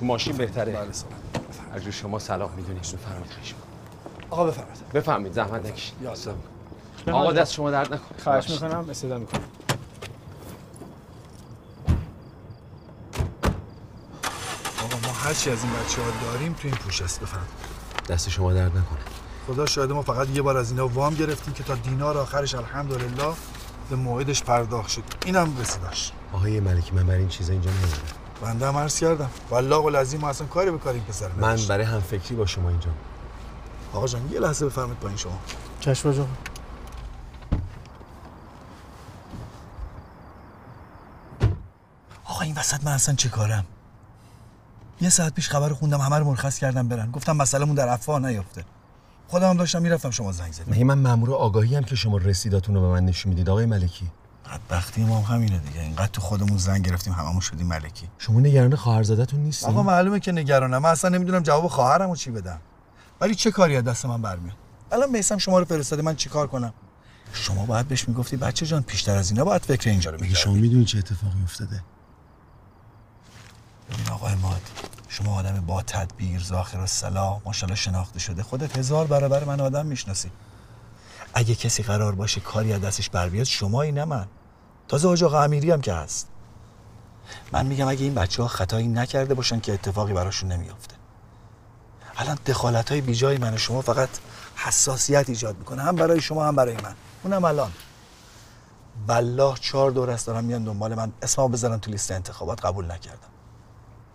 تو 0.00 0.04
ماشین 0.06 0.36
بهتره. 0.36 0.72
بله 0.72 0.92
سلام. 0.92 1.90
شما 1.90 2.18
سلام 2.18 2.50
می‌دونید 2.56 2.82
بفرمایید 2.82 3.26
می‌کنم. 3.26 3.62
آقا 4.30 4.44
بفرمایید. 4.44 4.88
بفهمید 4.94 5.32
زحمت 5.32 5.66
نکشید. 5.66 5.94
یا 6.02 6.14
سلام. 6.14 6.38
آقا 7.12 7.32
دست 7.32 7.52
شما 7.52 7.70
درد 7.70 7.94
نکنه. 7.94 8.18
خواهش. 8.24 8.50
می‌کنم. 8.50 8.90
استفاده 8.90 9.18
می‌کنم. 9.18 9.40
آقا 14.84 14.96
ما 15.06 15.12
هر 15.12 15.34
چی 15.34 15.50
از 15.50 15.64
این 15.64 15.72
بچه 15.72 16.02
ها 16.02 16.08
داریم 16.32 16.52
تو 16.52 16.68
این 16.68 16.76
پوش 16.76 17.02
است. 17.02 17.20
بفهم 17.20 17.46
دست 18.08 18.28
شما 18.28 18.52
درد 18.52 18.70
نکنه. 18.70 19.21
خدا 19.46 19.66
شاهد 19.66 19.92
ما 19.92 20.02
فقط 20.02 20.28
یه 20.28 20.42
بار 20.42 20.56
از 20.56 20.70
اینا 20.70 20.88
وام 20.88 21.14
گرفتیم 21.14 21.54
که 21.54 21.64
تا 21.64 21.74
دینار 21.74 22.18
آخرش 22.18 22.54
الحمدلله 22.54 23.34
به 23.90 23.96
موعدش 23.96 24.42
پرداخت 24.42 24.88
شد. 24.88 25.02
اینم 25.24 25.58
رسیدش 25.60 26.12
آقای 26.32 26.60
ملکی 26.60 26.92
من 26.92 27.06
برای 27.06 27.18
این 27.18 27.28
چیزا 27.28 27.52
اینجا 27.52 27.70
نمیارم 27.70 28.02
بنده 28.42 28.68
هم 28.68 28.76
عرض 28.76 29.00
کردم. 29.00 29.30
والله 29.50 29.84
العظیم 29.84 30.20
ما 30.20 30.28
اصلا 30.28 30.46
کاری 30.46 30.70
به 30.70 30.78
کار 30.78 30.94
این 30.94 31.02
پسر 31.02 31.28
من. 31.28 31.56
برای 31.68 31.84
همفکری 31.84 32.34
با 32.34 32.46
شما 32.46 32.68
اینجا. 32.68 32.90
آقا 33.92 34.06
جان 34.06 34.32
یه 34.32 34.40
لحظه 34.40 34.66
بفرمایید 34.66 34.98
پایین 34.98 35.18
شما. 35.18 35.38
چشم 35.80 36.08
آقا 36.08 36.26
آقا 42.24 42.40
این 42.40 42.54
وسط 42.58 42.84
من 42.84 42.92
اصلا 42.92 43.14
چه 43.14 43.28
کارم؟ 43.28 43.64
یه 45.00 45.08
ساعت 45.08 45.34
پیش 45.34 45.48
خبر 45.48 45.68
خوندم 45.68 46.00
همه 46.00 46.18
رو 46.18 46.24
مرخص 46.24 46.58
کردم 46.58 46.88
برن. 46.88 47.10
گفتم 47.10 47.36
مسئلهمون 47.36 47.74
در 47.74 47.88
افواه 47.88 48.18
نیفته 48.18 48.64
خودم 49.32 49.50
هم 49.50 49.56
داشتم 49.56 49.82
می‌رفتم 49.82 50.10
شما 50.10 50.32
زنگ 50.32 50.52
زدید 50.52 50.74
مگه 50.74 50.84
من 50.84 50.98
مامور 50.98 51.34
آگاهی 51.34 51.76
هم 51.76 51.82
که 51.82 51.96
شما 51.96 52.16
رسیداتون 52.16 52.74
رو 52.74 52.80
به 52.80 52.86
من 52.88 53.04
نشون 53.04 53.30
می‌دید. 53.30 53.50
آقای 53.50 53.66
ملکی. 53.66 54.10
بدبختی 54.44 55.04
ما 55.04 55.20
هم 55.20 55.34
همینه 55.34 55.58
دیگه. 55.58 55.80
اینقدر 55.80 56.06
تو 56.06 56.20
خودمون 56.20 56.58
زنگ 56.58 56.86
گرفتیم 56.86 57.12
هممون 57.12 57.40
شدیم 57.40 57.66
ملکی. 57.66 58.08
شما 58.18 58.40
نگران 58.40 58.76
خواهرزادتون 58.76 59.40
نیستین؟ 59.40 59.68
آقا 59.68 59.82
معلومه 59.82 60.20
که 60.20 60.32
نگرانم. 60.32 60.78
من 60.78 60.90
اصلا 60.90 61.10
نمی‌دونم 61.10 61.42
جواب 61.42 61.68
خواهرمو 61.68 62.16
چی 62.16 62.30
بدم. 62.30 62.60
ولی 63.20 63.34
چه 63.34 63.50
کاری 63.50 63.76
از 63.76 63.84
دست 63.84 64.06
من 64.06 64.22
برمیاد؟ 64.22 64.56
الان 64.92 65.10
میسم 65.10 65.38
شما 65.38 65.58
رو 65.58 65.64
فرستاده 65.64 66.02
من 66.02 66.16
چیکار 66.16 66.46
کنم؟ 66.46 66.72
شما 67.32 67.66
باید 67.66 67.88
بهش 67.88 68.08
می‌گفتی 68.08 68.36
بچه 68.36 68.66
جان 68.66 68.84
بیشتر 68.86 69.16
از 69.16 69.30
اینا 69.30 69.44
باید 69.44 69.62
فکر 69.62 69.90
اینجا 69.90 70.10
رو 70.10 70.16
می‌کردی. 70.20 70.40
شما 70.40 70.54
می‌دونید 70.54 70.86
چه 70.86 70.98
اتفاقی 70.98 71.42
افتاده؟ 71.44 71.82
آقای 74.12 74.34
ماد 74.34 74.62
شما 75.08 75.38
آدم 75.38 75.60
با 75.66 75.82
تدبیر 75.82 76.42
ذاخر 76.42 76.78
و 76.78 76.86
صلاح 76.86 77.40
ماشاءالله 77.44 77.76
شناخته 77.76 78.18
شده. 78.18 78.42
خودت 78.42 78.78
هزار 78.78 79.06
برابر 79.06 79.44
من 79.44 79.60
آدم 79.60 79.86
می‌شناسی. 79.86 80.30
اگه 81.34 81.54
کسی 81.54 81.82
قرار 81.82 82.14
باشه 82.14 82.40
کاری 82.40 82.72
از 82.72 82.80
دستش 82.80 83.10
بر 83.10 83.28
بیاد 83.28 83.44
شمایی 83.44 83.92
نه 83.92 84.04
من. 84.04 84.26
تازه 84.88 85.08
حاج 85.08 85.24
آقا 85.24 85.42
امیری 85.42 85.70
هم 85.70 85.80
که 85.80 85.94
هست. 85.94 86.28
من 87.52 87.66
میگم 87.66 87.88
اگه 87.88 88.04
این 88.04 88.14
بچه 88.14 88.42
ها 88.42 88.48
خطایی 88.48 88.88
نکرده 88.88 89.34
باشن 89.34 89.60
که 89.60 89.72
اتفاقی 89.72 90.12
براشون 90.12 90.52
نمیافته. 90.52 90.94
الان 92.16 92.38
دخالت 92.46 92.90
های 92.92 93.00
بیجای 93.00 93.38
من 93.38 93.54
و 93.54 93.58
شما 93.58 93.82
فقط 93.82 94.08
حساسیت 94.56 95.28
ایجاد 95.28 95.58
می‌کنه. 95.58 95.82
هم 95.82 95.96
برای 95.96 96.20
شما 96.20 96.46
هم 96.46 96.56
برای 96.56 96.74
من. 96.74 96.94
اونم 97.22 97.44
الان. 97.44 97.72
بالله 99.06 99.54
چهار 99.60 99.90
دور 99.90 100.10
است 100.10 100.26
دارم 100.26 100.44
میان 100.44 100.64
دنبال 100.64 100.94
من. 100.94 101.12
اسممو 101.22 101.48
بذارم 101.48 101.78
تو 101.78 101.90
لیست 101.90 102.10
انتخابات. 102.10 102.64
قبول 102.64 102.84
نکردم. 102.84 103.31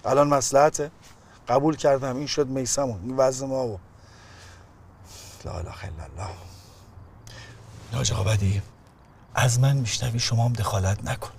الان 0.08 0.28
مسلحته. 0.28 0.91
قبول 1.47 1.76
کردم. 1.76 2.16
این 2.16 2.28
شد 2.28 2.47
میسمون. 2.47 3.01
این 3.03 3.18
وضع 3.18 3.45
ما 3.45 3.68
و 3.68 3.80
لا 5.45 5.51
اله 5.51 5.86
الا 5.86 6.03
الله. 6.03 6.34
حاج 7.93 8.14
آقا 8.14 8.24
بدی 8.24 8.62
از 9.36 9.60
من 9.60 9.76
میشنوی 9.76 10.20
شما 10.20 10.45
هم 10.45 10.53
دخالت 10.53 11.03
نکن. 11.03 11.32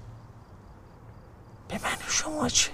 به 1.68 1.74
من 1.74 1.94
و 1.94 2.10
شما 2.10 2.48
چه؟ 2.48 2.70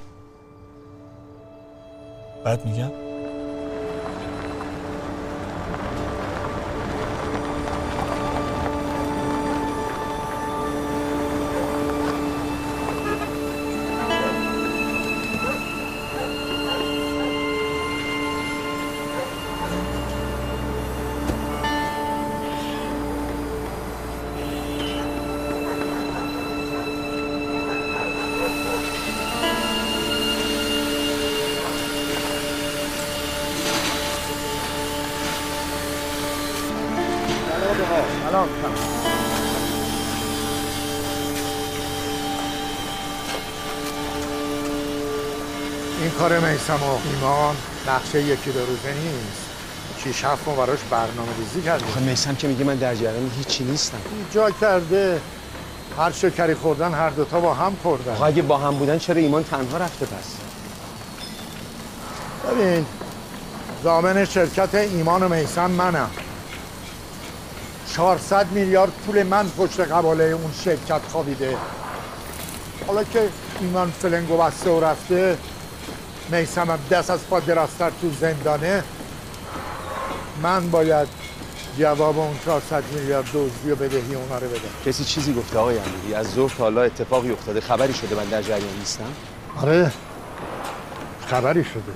بعد 2.45 2.67
میگم؟ 2.67 3.14
میسم 46.65 46.83
و 46.83 46.99
ایمان 47.09 47.57
نقشه 47.89 48.23
یکی 48.23 48.51
دو 48.51 48.61
روزه 48.61 48.95
نیست. 48.95 49.41
شیش 50.05 50.25
هفت 50.25 50.49
ما 50.49 50.55
براش 50.55 50.79
برنامه 50.91 51.37
ریزی 51.39 51.63
کردیم. 51.63 51.89
آخه 51.89 52.01
میسم 52.01 52.35
که 52.35 52.49
میگه 52.49 52.65
من 52.65 52.77
در 52.77 52.95
جریان 52.95 53.31
هیچی 53.37 53.65
نیستم. 53.65 53.99
جا 54.33 54.51
کرده 54.51 55.21
هر 55.99 56.13
شکری 56.13 56.55
خوردن 56.55 56.95
هر 56.95 57.11
دوتا 57.11 57.41
با 57.41 57.55
هم 57.55 57.77
خوردن. 57.83 58.13
آقا 58.13 58.25
اگه 58.25 58.43
با 58.43 58.59
هم 58.59 58.75
بودن 58.75 58.99
چرا 58.99 59.17
ایمان 59.17 59.45
تنها 59.45 59.79
رفته 59.79 60.07
پس؟ 60.07 60.37
ببین 62.51 62.87
زامن 63.83 64.25
شرکت 64.25 64.75
ایمان 64.75 65.23
و 65.23 65.29
میسم 65.29 65.71
منم. 65.71 66.11
400 67.97 68.51
میلیارد 68.51 68.93
پول 69.07 69.23
من 69.23 69.49
پشت 69.49 69.81
قباله 69.81 70.25
اون 70.25 70.53
شرکت 70.65 71.01
خوابیده. 71.13 71.57
حالا 72.87 73.05
که 73.05 73.29
ایمان 73.61 73.91
فلنگو 73.91 74.37
بسته 74.37 74.71
و 74.71 74.81
رفته 74.81 75.39
میسم 76.31 76.71
هم 76.71 76.79
دست 76.91 77.11
از 77.11 77.27
پا 77.31 77.41
دراستر 77.41 77.91
تو 78.01 78.11
زندانه. 78.21 78.85
من 80.43 80.71
باید 80.71 81.09
جواب 81.79 82.19
اون 82.19 82.35
400 82.45 82.85
میلیارد 82.95 83.25
دزدی 83.35 83.71
و 83.71 83.77
بدهی 83.77 84.15
اونا 84.15 84.39
رو 84.39 84.49
بدم. 84.49 84.61
کسی 84.87 85.05
چیزی 85.05 85.35
گفته 85.35 85.59
آقای 85.59 85.79
امیری؟ 85.79 86.15
از 86.15 86.31
ظهر 86.31 86.49
تا 86.49 86.65
حالا 86.65 86.83
اتفاقی 86.83 87.31
افتاده 87.31 87.61
خبری 87.61 87.95
شده 87.95 88.15
من 88.15 88.25
در 88.25 88.43
جریان 88.43 88.77
نیستم؟ 88.79 89.13
آره 89.63 89.93
خبری 91.27 91.65
شده. 91.65 91.93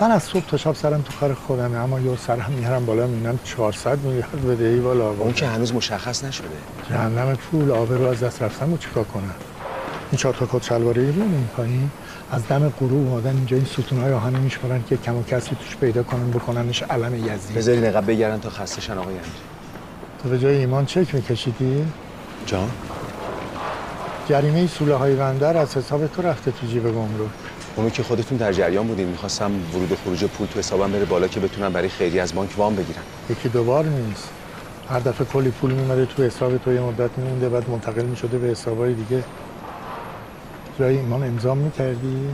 من 0.00 0.10
از 0.10 0.22
صبح 0.22 0.46
تا 0.46 0.56
شب 0.56 0.74
سرم 0.74 1.02
تو 1.02 1.12
کار 1.20 1.34
خودمه 1.34 1.78
اما 1.78 2.00
یه 2.00 2.16
سرم 2.26 2.52
میارم 2.58 2.86
بالا 2.86 3.06
می‌بینم 3.06 3.38
400 3.44 3.98
میلیارد 3.98 4.46
بدهی 4.48 4.80
بالا 4.80 5.10
اون 5.10 5.32
که 5.32 5.46
هنوز 5.46 5.74
مشخص 5.74 6.24
نشده. 6.24 6.48
جهنم 6.90 7.36
پول 7.36 7.70
آبرو 7.70 8.06
از 8.06 8.20
دست 8.20 8.42
رفتم 8.42 8.72
و 8.72 8.78
چیکار 8.78 9.04
کنم؟ 9.04 9.34
این 10.10 10.18
چهار 10.18 10.34
تا 10.34 10.48
کت 10.52 10.64
شلواره 10.64 11.02
رو 11.02 11.22
این 11.22 11.48
پایین 11.56 11.90
از 12.30 12.48
دم 12.48 12.68
غروب 12.68 13.08
اومدن 13.08 13.36
اینجا 13.36 13.56
این 13.56 13.66
ستونهای 13.66 14.12
آهنی 14.12 14.38
میشمارن 14.38 14.84
که 14.88 14.96
کم 14.96 15.16
و 15.16 15.22
کسی 15.22 15.56
توش 15.56 15.76
پیدا 15.76 16.02
کنن 16.02 16.30
بکننش 16.30 16.82
علم 16.82 17.14
یزدی. 17.14 17.54
بذارین 17.54 17.84
عقب 17.84 18.06
بگردن 18.06 18.40
تا 18.40 18.50
خستشن 18.50 18.98
آقای 18.98 19.14
امیری 19.14 19.30
تو 20.22 20.28
به 20.28 20.38
جای 20.38 20.56
ایمان 20.56 20.86
چک 20.86 21.14
میکشیدی؟ 21.14 21.84
جان. 22.46 22.70
جریمه 24.28 24.66
سوله 24.66 24.94
های 24.94 25.14
بندر 25.14 25.56
از 25.56 25.76
حساب 25.76 26.06
تو 26.06 26.22
رفته 26.22 26.50
تو 26.50 26.66
جیب 26.66 26.92
گمرک. 26.92 27.30
اونو 27.76 27.90
که 27.90 28.02
خودتون 28.02 28.38
در 28.38 28.52
جریان 28.52 28.86
بودین 28.86 29.08
می‌خواستم 29.08 29.50
ورود 29.74 29.92
و 29.92 29.96
خروج 30.04 30.24
پول 30.24 30.46
تو 30.46 30.58
حسابم 30.58 30.92
بره 30.92 31.04
بالا 31.04 31.28
که 31.28 31.40
بتونم 31.40 31.72
برای 31.72 31.88
خیری 31.88 32.20
از 32.20 32.34
بانک 32.34 32.50
وام 32.58 32.74
بگیرم. 32.74 33.02
یکی 33.30 33.48
دوبار 33.48 33.84
نیست. 33.84 34.28
هر 34.88 35.00
دفعه 35.00 35.26
کلی 35.26 35.50
پول 35.50 35.70
میمده 35.70 36.06
تو 36.06 36.22
حساب 36.22 36.56
تو 36.56 36.72
یه 36.72 36.80
مدت 36.80 37.10
میمونده 37.16 37.48
بعد 37.48 37.70
منتقل 37.70 38.04
می‌شده 38.04 38.38
به 38.38 38.46
حسابای 38.46 38.94
دیگه. 38.94 39.24
جای 40.78 40.96
ایمان 40.96 41.22
امضا 41.22 41.54
می‌کردی؟ 41.54 42.26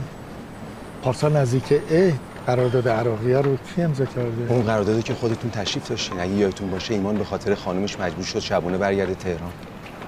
پارسال 1.03 1.37
نزدیک 1.37 1.73
عید 1.91 2.19
قرارداد 2.47 2.87
عراقیه 2.87 3.37
رو 3.37 3.57
کی 3.75 3.81
امضا 3.81 4.05
کرده؟ 4.05 4.45
اون 4.49 4.61
قراردادی 4.61 5.01
که 5.01 5.13
خودتون 5.13 5.51
تشریف 5.51 5.89
داشتین. 5.89 6.19
اگه 6.19 6.31
یادتون 6.31 6.69
باشه 6.69 6.93
ایمان 6.93 7.17
به 7.17 7.23
خاطر 7.23 7.55
خانمش 7.55 7.99
مجبور 7.99 8.25
شد 8.25 8.39
شبونه 8.39 8.77
برگرده 8.77 9.15
تهران. 9.15 9.51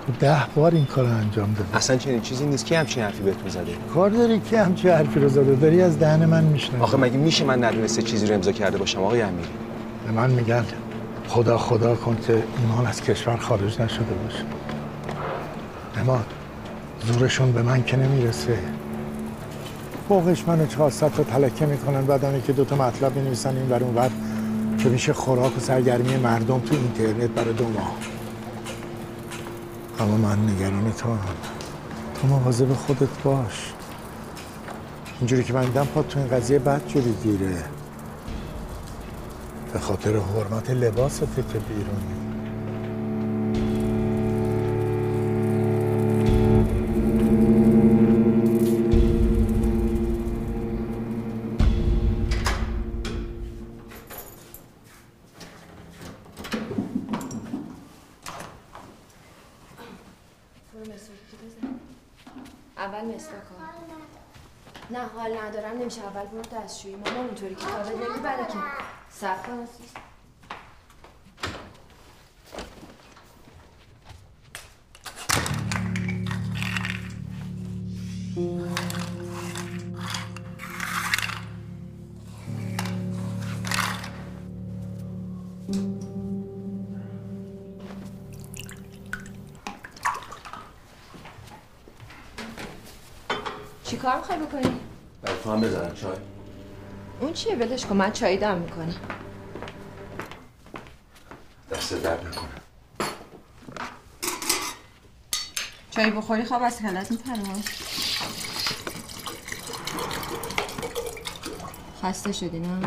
تو 0.07 0.13
ده 0.19 0.37
بار 0.55 0.71
این 0.71 0.85
کار 0.85 1.05
انجام 1.05 1.53
دادی 1.53 1.69
اصلا 1.73 1.97
چنین 1.97 2.21
چیزی 2.21 2.45
نیست. 2.45 2.65
که 2.65 2.79
همچین 2.79 3.03
حرفی 3.03 3.23
بهتون 3.23 3.49
زده 3.49 3.71
کار 3.93 4.09
داری؟ 4.09 4.39
که 4.39 4.61
همچی 4.61 4.89
حرفی 4.89 5.19
رو 5.19 5.29
زده؟ 5.29 5.55
داری 5.55 5.81
از 5.81 5.99
دهن 5.99 6.25
من 6.25 6.43
میشنوی. 6.43 6.81
آخه 6.81 6.97
مگه 6.97 7.17
میشه 7.17 7.45
من 7.45 7.63
ندونسته 7.63 8.01
چیزی 8.01 8.27
رو 8.27 8.35
امضا 8.35 8.51
کرده 8.51 8.77
باشم 8.77 8.99
آقای 8.99 9.21
امیری؟ 9.21 9.49
به 10.05 10.11
من 10.11 10.29
میگن 10.29 10.65
خدا 11.27 11.57
خدا 11.57 11.95
کن 11.95 12.17
که 12.27 12.43
ایمان 12.59 12.87
از 12.87 13.01
کشور 13.01 13.37
خارج 13.37 13.81
نشده 13.81 14.13
باشه. 14.23 14.43
نماد 15.97 16.25
زورشون 17.03 17.51
به 17.51 17.61
من 17.61 17.83
که 17.83 17.97
نمی‌رسه. 17.97 18.59
فوقش 20.09 20.47
منو 20.47 20.65
400 20.65 21.11
تا 21.11 21.23
تلکه 21.23 21.65
می‌کنن 21.65 22.05
بعدم 22.05 22.41
که 22.41 22.53
دوتا 22.53 22.75
مطلب 22.75 23.13
بنویسن 23.13 23.57
این 23.57 23.73
اون 23.73 23.95
ور 23.95 24.09
که 24.77 24.89
میشه 24.89 25.13
خوراک 25.13 25.57
و 25.57 25.59
سرگرمی 25.59 26.17
مردم 26.17 26.59
تو 26.59 26.75
اینترنت 26.75 27.29
برای 27.29 27.53
دو 27.53 27.67
ماه. 27.69 27.95
اما 29.99 30.17
من 30.17 30.49
نگران 30.49 30.93
تو 30.97 31.09
هم. 31.09 31.19
تو 32.21 32.27
مواظب 32.27 32.73
خودت 32.73 33.23
باش. 33.23 33.73
اینجوری 35.19 35.43
که 35.43 35.53
من 35.53 35.65
دیدم 35.65 35.85
پا 35.85 36.03
تو 36.03 36.19
این 36.19 36.27
قضیه 36.27 36.59
بد 36.59 36.81
جوری 36.87 37.13
گیره. 37.23 37.63
به 39.73 39.79
خاطر 39.79 40.17
حرمت 40.17 40.69
لباسته 40.69 41.25
که 41.25 41.59
بیرونی. 41.59 42.24
نمیشه 65.85 66.01
اول 66.01 66.25
برو 66.25 66.41
دستشویی 66.41 66.95
ماما 66.95 67.19
اونطوری 67.19 67.55
که 67.55 67.65
کابل 67.65 67.95
نمی‌بره 67.95 68.47
که 68.47 68.57
سب 69.09 69.47
کن. 69.47 69.67
چی 93.83 93.97
کار 93.97 94.17
می‌خوای 94.17 94.39
بکنی؟ 94.39 94.74
هم 95.55 95.61
بذارم 95.61 95.95
چای. 95.95 96.17
اون 97.19 97.33
چیه؟ 97.33 97.55
ولش 97.55 97.85
کن 97.85 97.95
من 97.95 98.11
چایی 98.11 98.37
دم 98.37 98.57
می‌کنم. 98.57 98.95
دست 101.71 101.93
درد 101.93 102.27
نکنه. 102.27 102.49
چایی 105.91 106.11
بخوری؟ 106.11 106.45
خواب 106.45 106.63
از 106.63 106.79
خلت 106.79 107.11
میپره 107.11 107.35
خسته 112.03 112.31
شدی 112.31 112.59
نه؟ 112.59 112.79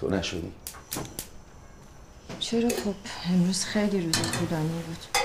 تو 0.00 0.10
نشدی. 0.10 0.52
چرا؟ 2.38 2.68
خب 2.68 2.94
امروز 3.30 3.64
خیلی 3.64 4.06
روز 4.06 4.32
طولانی 4.32 4.82
بود. 4.86 5.20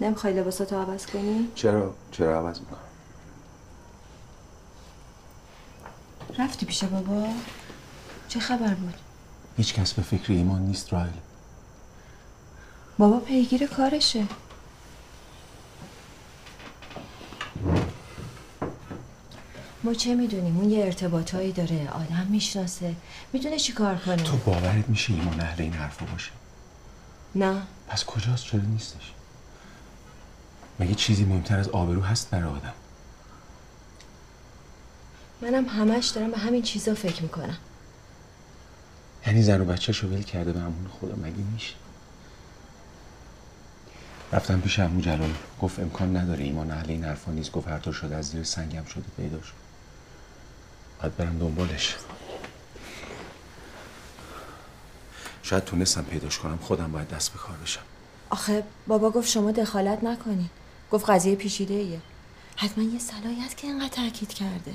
نمی‌خوای 0.00 0.32
لباساتو 0.32 0.76
عوض 0.76 1.06
کنی؟ 1.06 1.52
چرا؟ 1.54 1.94
چرا 2.10 2.38
عوض 2.38 2.60
می‌کنم؟ 2.60 2.78
رفتی 6.44 6.66
پیش 6.66 6.84
بابا؟ 6.84 7.26
چه 8.28 8.40
خبر 8.40 8.74
بود؟ 8.74 8.94
هیچ 9.56 9.74
کس 9.74 9.92
به 9.92 10.02
فکر 10.02 10.32
ایمان 10.32 10.62
نیست 10.62 10.92
رایل. 10.92 11.12
بابا 12.98 13.18
پیگیر 13.18 13.66
کارشه. 13.66 14.24
ما 19.82 19.94
چه 19.94 20.14
می‌دونیم؟ 20.14 20.56
اون 20.56 20.70
یه 20.70 20.84
ارتباطایی 20.84 21.52
داره 21.52 21.90
آدم 21.90 22.26
می‌شناسه. 22.30 22.94
می‌دونه 23.32 23.58
چی 23.58 23.72
کار 23.72 23.96
کنه. 23.96 24.16
تو 24.16 24.36
باورت 24.36 24.88
میشه 24.88 25.12
ایمان 25.12 25.40
اهل 25.40 25.62
این 25.62 25.72
حرفا 25.72 26.06
باشه؟ 26.06 26.30
نه. 27.34 27.62
پس 27.88 28.04
کجاست؟ 28.04 28.44
چرا 28.44 28.60
نیستش؟ 28.60 29.12
مگه 30.80 30.94
چیزی 30.94 31.24
مهمتر 31.24 31.58
از 31.58 31.68
آبرو 31.68 32.02
هست 32.02 32.30
برای 32.30 32.52
آدم؟ 32.52 32.72
منم 35.42 35.64
همش 35.64 36.06
دارم 36.06 36.30
به 36.30 36.38
همین 36.38 36.62
چیزا 36.62 36.94
فکر 36.94 37.22
می‌کنم. 37.22 37.56
یعنی 39.26 39.42
زن 39.42 39.60
و 39.60 39.64
بچه 39.64 40.06
ول 40.06 40.22
کرده 40.22 40.52
به 40.52 40.60
همون 40.60 40.88
خدا 41.00 41.14
مگه 41.16 41.44
میشه؟ 41.52 41.74
رفتم 44.32 44.60
پیش 44.60 44.78
عمو 44.78 45.00
جلال. 45.00 45.34
گفت 45.62 45.80
امکان 45.80 46.16
نداره 46.16 46.44
ایمان 46.44 46.70
اهل 46.70 46.90
این 46.90 47.04
حرفا 47.04 47.32
نیست. 47.32 47.52
گفت 47.52 47.68
هر 47.68 47.78
طور 47.78 47.92
شده 47.92 48.16
از 48.16 48.28
زیر 48.28 48.44
سنگم 48.44 48.84
شده 48.84 49.04
پیدا 49.16 49.42
شد. 49.42 49.52
باید 51.00 51.16
برم 51.16 51.38
دنبالش. 51.38 51.96
شاید 55.42 55.64
تونستم 55.64 56.02
پیداش 56.02 56.38
کنم. 56.38 56.58
خودم 56.62 56.92
باید 56.92 57.08
دست 57.08 57.32
به 57.32 57.38
کار 57.38 57.56
بشم. 57.56 57.80
آخه 58.30 58.62
بابا 58.86 59.10
گفت 59.10 59.28
شما 59.28 59.52
دخالت 59.52 60.04
نکنین. 60.04 60.50
گفت 60.90 61.10
قضیه 61.10 61.34
پیچیده 61.34 61.74
ایه 61.74 62.00
حتما 62.56 62.84
یه 62.84 62.98
صلاحی 62.98 63.40
هست 63.40 63.56
که 63.56 63.66
اینقدر 63.66 63.88
تاکید 63.88 64.28
کرده. 64.28 64.74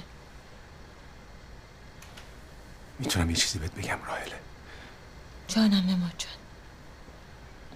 می‌تونم 3.00 3.30
یه 3.30 3.36
چیزی 3.36 3.60
بهت 3.60 3.72
بگم 3.72 3.97
راهله 4.08 4.39
جانم 5.47 5.89
نماد 5.89 6.14
جان 6.18 6.32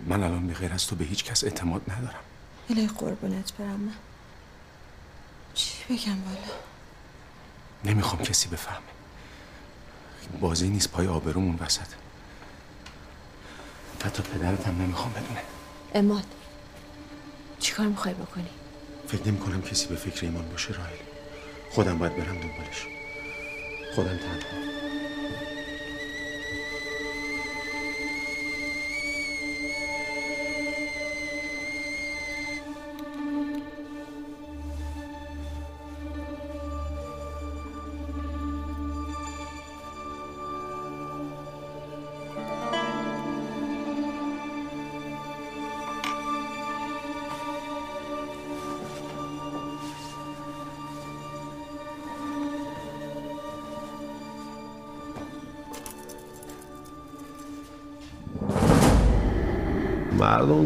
من 0.05 0.23
الان 0.23 0.47
به 0.47 0.53
غیر 0.53 0.73
از 0.73 0.87
تو 0.87 0.95
به 0.95 1.05
هیچ 1.05 1.23
کس 1.23 1.43
اعتماد 1.43 1.91
ندارم. 1.91 2.19
الهی 2.69 2.87
قربونت 2.87 3.53
برم 3.53 3.79
من. 3.79 3.93
چی 5.53 5.83
بگم 5.89 6.21
بالا؟ 6.21 6.53
نمی‌خوام 7.83 8.23
کسی 8.23 8.49
بفهمه. 8.49 8.77
بازی 10.39 10.69
نیست 10.69 10.91
پای 10.91 11.07
آبرومون 11.07 11.59
وسط. 11.61 11.87
حتی 14.05 14.23
پدرت 14.23 14.67
هم 14.67 14.81
نمی‌خوام 14.81 15.13
بدونه. 15.13 15.41
اماد 15.95 16.25
چیکار 17.59 17.85
می‌خوای 17.85 18.13
بکنی؟ 18.13 18.49
فکر 19.07 19.27
نمی 19.27 19.39
کنم 19.39 19.61
کسی 19.61 19.87
به 19.87 19.95
فکر 19.95 20.25
ایمان 20.25 20.49
باشه 20.49 20.73
راهل 20.73 20.95
خودم 21.71 21.97
باید 21.97 22.17
برم 22.17 22.35
دنبالش. 22.35 22.85
خودم 23.95 24.17
تنها. 24.17 24.92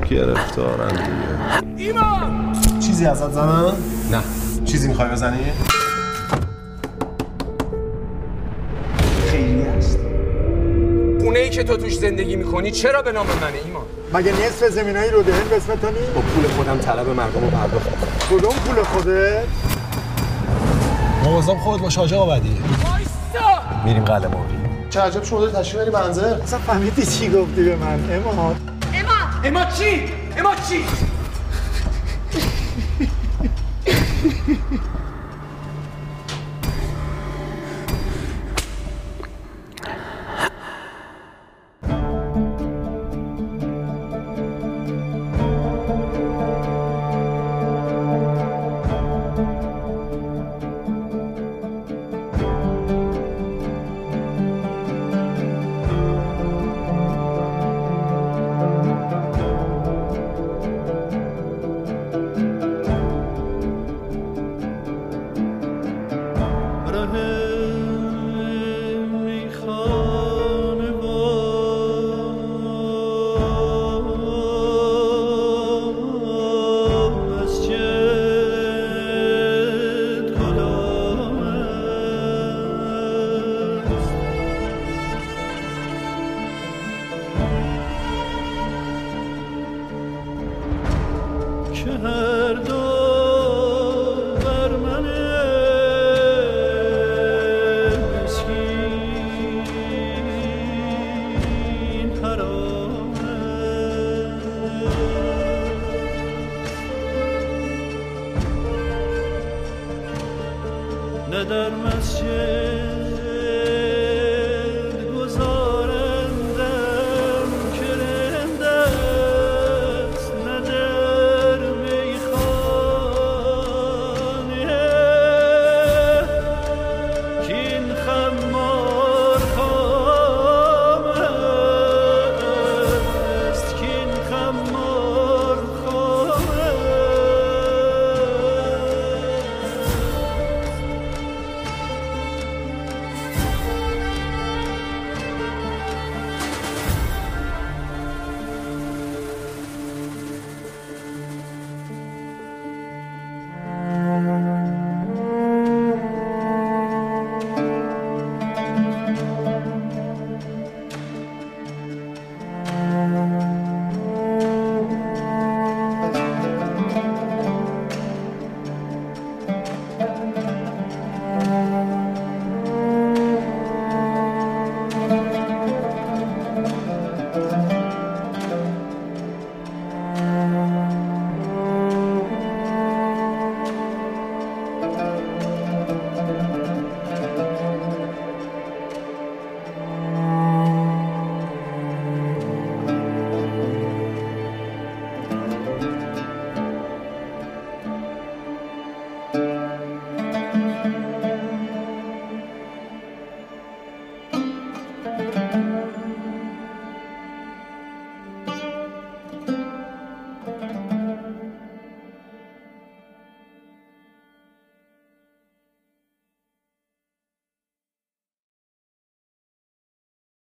گرفتارن 0.09 0.87
دیگه. 0.87 1.77
ایمان! 1.77 2.55
چیزی 2.79 3.05
ازت 3.05 3.31
زنم؟ 3.31 3.73
نه. 4.11 4.21
چیزی 4.65 4.87
می‌خوای 4.87 5.09
بزنی؟ 5.09 5.51
خیلی 9.31 9.61
هست. 9.61 9.97
خونه 11.21 11.39
ای 11.39 11.49
که 11.49 11.63
تو 11.63 11.77
توش 11.77 11.97
زندگی 11.97 12.35
می‌کنی 12.35 12.71
چرا 12.71 13.01
به 13.01 13.11
نام 13.11 13.25
منه 13.25 13.57
ایمان؟ 13.65 13.83
مگه 14.13 14.31
نصف 14.31 14.69
زمینایی 14.69 15.11
رو 15.11 15.23
دهن 15.23 15.49
به 15.49 15.55
اسم 15.55 15.75
تو 15.75 15.87
نیست؟ 15.87 16.13
با 16.15 16.21
پول 16.21 16.47
خودم 16.47 16.77
طلب 16.77 17.09
مردم 17.09 17.41
رو 17.41 17.49
پرداخت 17.49 17.89
کدوم 18.29 18.53
پول 18.53 18.83
خودت؟ 18.83 19.43
مواظب 21.23 21.53
خودت 21.53 21.83
باش 21.83 21.97
حاج 21.97 22.13
آقا 22.13 22.35
بدی 22.35 22.57
وایسا 22.83 23.83
میریم 23.85 24.03
قلعه 24.03 24.27
مرغی 24.27 24.57
چه 24.89 25.01
عجب 25.01 25.23
شما 25.23 25.39
داری 25.39 25.51
تشریف 25.51 25.81
بری 25.81 25.91
منزل. 25.91 26.41
اصلا 26.41 26.59
فهمیدی 26.59 27.05
چی 27.05 27.29
گفتی 27.29 27.63
به 27.63 27.75
من 27.75 27.99
اماد؟ 28.11 28.55
اما 29.45 29.63
اما 30.39 30.55